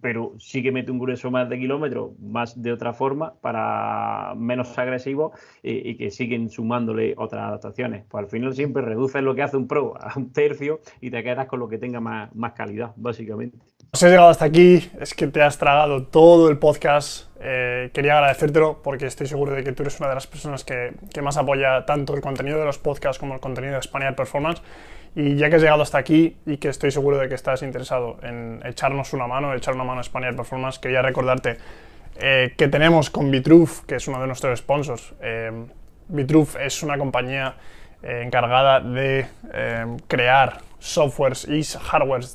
pero 0.00 0.34
sí 0.38 0.62
que 0.62 0.72
mete 0.72 0.90
un 0.90 0.98
grueso 0.98 1.30
más 1.30 1.48
de 1.48 1.58
kilómetros, 1.58 2.18
más 2.20 2.60
de 2.60 2.72
otra 2.72 2.92
forma, 2.92 3.34
para 3.40 4.34
menos 4.36 4.76
agresivo 4.76 5.32
y, 5.62 5.96
que 5.96 6.10
siguen 6.10 6.50
sumándole 6.50 7.14
otras 7.16 7.42
adaptaciones. 7.42 8.04
Pues 8.08 8.24
al 8.24 8.30
final 8.30 8.54
siempre 8.54 8.82
reduces 8.82 9.22
lo 9.22 9.34
que 9.34 9.42
hace 9.42 9.56
un 9.56 9.68
pro 9.68 9.94
a 10.00 10.12
un 10.16 10.32
tercio 10.32 10.80
y 11.00 11.10
te 11.10 11.22
quedas 11.22 11.46
con 11.46 11.60
lo 11.60 11.68
que 11.68 11.78
tenga 11.78 12.00
más, 12.00 12.34
más 12.34 12.52
calidad, 12.52 12.92
básicamente. 12.96 13.58
Si 13.92 14.04
has 14.04 14.10
llegado 14.10 14.28
hasta 14.28 14.44
aquí, 14.44 14.90
es 15.00 15.14
que 15.14 15.28
te 15.28 15.42
has 15.42 15.58
tragado 15.58 16.06
todo 16.06 16.50
el 16.50 16.58
podcast. 16.58 17.28
Eh, 17.40 17.90
quería 17.94 18.14
agradecértelo 18.14 18.82
porque 18.82 19.06
estoy 19.06 19.28
seguro 19.28 19.52
de 19.52 19.62
que 19.62 19.72
tú 19.72 19.82
eres 19.82 19.98
una 20.00 20.08
de 20.08 20.16
las 20.16 20.26
personas 20.26 20.64
que, 20.64 20.92
que, 21.14 21.22
más 21.22 21.36
apoya 21.36 21.86
tanto 21.86 22.14
el 22.14 22.20
contenido 22.20 22.58
de 22.58 22.64
los 22.64 22.78
podcasts 22.78 23.18
como 23.18 23.34
el 23.34 23.40
contenido 23.40 23.74
de 23.74 23.82
Spaniard 23.82 24.16
Performance. 24.16 24.60
Y 25.14 25.36
ya 25.36 25.50
que 25.50 25.56
has 25.56 25.62
llegado 25.62 25.82
hasta 25.82 25.98
aquí 25.98 26.36
y 26.46 26.58
que 26.58 26.68
estoy 26.68 26.90
seguro 26.90 27.18
de 27.18 27.28
que 27.28 27.34
estás 27.34 27.62
interesado 27.62 28.18
en 28.22 28.60
echarnos 28.64 29.12
una 29.12 29.26
mano, 29.26 29.52
echar 29.54 29.74
una 29.74 29.84
mano 29.84 30.00
a 30.00 30.04
Spaniard 30.04 30.36
Performance, 30.36 30.78
quería 30.78 31.02
recordarte 31.02 31.58
eh, 32.20 32.54
que 32.56 32.66
tenemos 32.68 33.10
con 33.10 33.30
Vitruve, 33.30 33.70
que 33.86 33.96
es 33.96 34.08
uno 34.08 34.20
de 34.20 34.26
nuestros 34.26 34.58
sponsors. 34.58 35.14
Eh, 35.22 35.52
es 36.60 36.82
una 36.82 36.98
compañía 36.98 37.54
eh, 38.02 38.22
encargada 38.24 38.80
de 38.80 39.26
crear 40.06 40.58
softwares 40.78 41.46
y 41.46 41.62
hardwares 41.62 42.34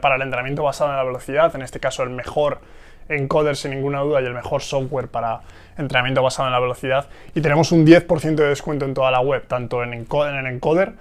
para 0.00 0.16
el 0.16 0.22
entrenamiento 0.22 0.62
basado 0.62 0.90
en 0.90 0.96
la 0.96 1.04
velocidad, 1.04 1.54
en 1.54 1.62
este 1.62 1.80
caso 1.80 2.02
el 2.02 2.10
mejor 2.10 2.60
encoder 3.08 3.56
sin 3.56 3.72
ninguna 3.72 4.00
duda 4.00 4.20
y 4.20 4.26
el 4.26 4.34
mejor 4.34 4.62
software 4.62 5.08
para 5.08 5.40
entrenamiento 5.76 6.22
basado 6.22 6.48
en 6.48 6.52
la 6.52 6.60
velocidad. 6.60 7.08
Y 7.34 7.40
tenemos 7.40 7.72
un 7.72 7.86
10% 7.86 8.34
de 8.34 8.48
descuento 8.48 8.84
en 8.84 8.94
toda 8.94 9.10
la 9.10 9.20
web, 9.20 9.46
tanto 9.46 9.82
en, 9.82 9.92
en 9.92 10.34
el 10.34 10.46
encoder 10.46 10.92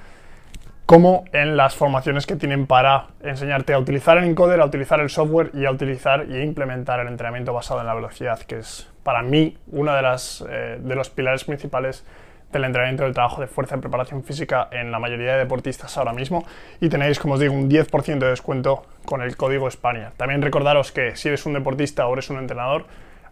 como 0.87 1.25
en 1.33 1.57
las 1.57 1.75
formaciones 1.75 2.25
que 2.25 2.37
tienen 2.37 2.65
para 2.65 3.07
enseñarte 3.21 3.73
a 3.73 3.79
utilizar 3.79 4.17
el 4.17 4.23
encoder, 4.23 4.61
a 4.61 4.65
utilizar 4.65 5.01
el 5.01 5.09
software 5.09 5.51
y 5.53 5.65
a 5.65 5.71
utilizar 5.71 6.25
y 6.29 6.41
implementar 6.41 7.01
el 7.01 7.09
entrenamiento 7.09 7.51
basado 7.51 7.81
en 7.81 7.87
la 7.87 7.93
velocidad, 7.93 8.39
que 8.39 8.59
es 8.59 8.89
para 9.03 9.21
mí 9.21 9.57
uno 9.67 9.93
de, 9.93 10.01
las, 10.01 10.45
eh, 10.49 10.79
de 10.81 10.95
los 10.95 11.09
pilares 11.09 11.43
principales 11.43 12.05
del 12.53 12.63
entrenamiento 12.63 13.03
del 13.03 13.13
trabajo 13.13 13.41
de 13.41 13.47
fuerza 13.47 13.75
y 13.75 13.79
preparación 13.81 14.23
física 14.23 14.69
en 14.71 14.89
la 14.89 14.97
mayoría 14.97 15.33
de 15.33 15.39
deportistas 15.39 15.97
ahora 15.97 16.13
mismo 16.13 16.45
y 16.79 16.87
tenéis, 16.87 17.19
como 17.19 17.33
os 17.33 17.41
digo, 17.41 17.53
un 17.53 17.69
10% 17.69 18.19
de 18.19 18.29
descuento 18.29 18.85
con 19.03 19.21
el 19.21 19.35
código 19.35 19.67
España. 19.67 20.13
También 20.15 20.41
recordaros 20.41 20.93
que 20.93 21.17
si 21.17 21.27
eres 21.27 21.45
un 21.45 21.51
deportista 21.51 22.07
o 22.07 22.13
eres 22.13 22.29
un 22.29 22.37
entrenador, 22.37 22.85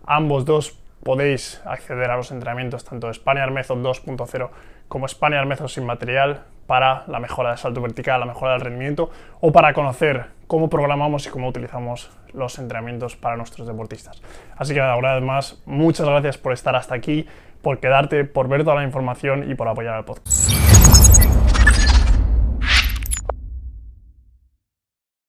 ambos 0.06 0.44
dos 0.44 0.78
podéis 1.04 1.62
acceder 1.64 2.12
a 2.12 2.18
los 2.18 2.32
entrenamientos 2.32 2.84
tanto 2.84 3.08
de 3.08 3.14
Spaniard 3.14 3.52
Method 3.52 3.78
2.0 3.78 4.50
como 4.88 5.08
Spaniard 5.08 5.48
Method 5.48 5.68
sin 5.68 5.86
material 5.86 6.44
para 6.68 7.04
la 7.08 7.20
mejora 7.20 7.50
del 7.50 7.58
salto 7.58 7.82
vertical, 7.82 8.20
la 8.20 8.26
mejora 8.26 8.54
del 8.54 8.62
rendimiento 8.62 9.10
o 9.40 9.52
para 9.52 9.74
conocer 9.74 10.28
cómo 10.48 10.70
programamos 10.70 11.28
y 11.28 11.30
cómo 11.30 11.48
utilizamos 11.48 12.12
los 12.34 12.58
entrenamientos 12.60 13.16
para 13.16 13.38
nuestros 13.38 13.68
deportistas. 13.68 14.22
Así 14.58 14.74
que 14.74 14.82
una 14.82 15.14
vez 15.14 15.24
más, 15.24 15.62
muchas 15.66 16.08
gracias 16.08 16.38
por 16.38 16.54
estar 16.54 16.76
hasta 16.76 16.96
aquí 16.96 17.28
por 17.66 17.80
quedarte, 17.80 18.26
por 18.26 18.48
ver 18.48 18.64
toda 18.64 18.76
la 18.76 18.84
información 18.84 19.50
y 19.50 19.56
por 19.56 19.68
apoyar 19.68 19.96
al 19.96 20.06
podcast. 20.06 20.85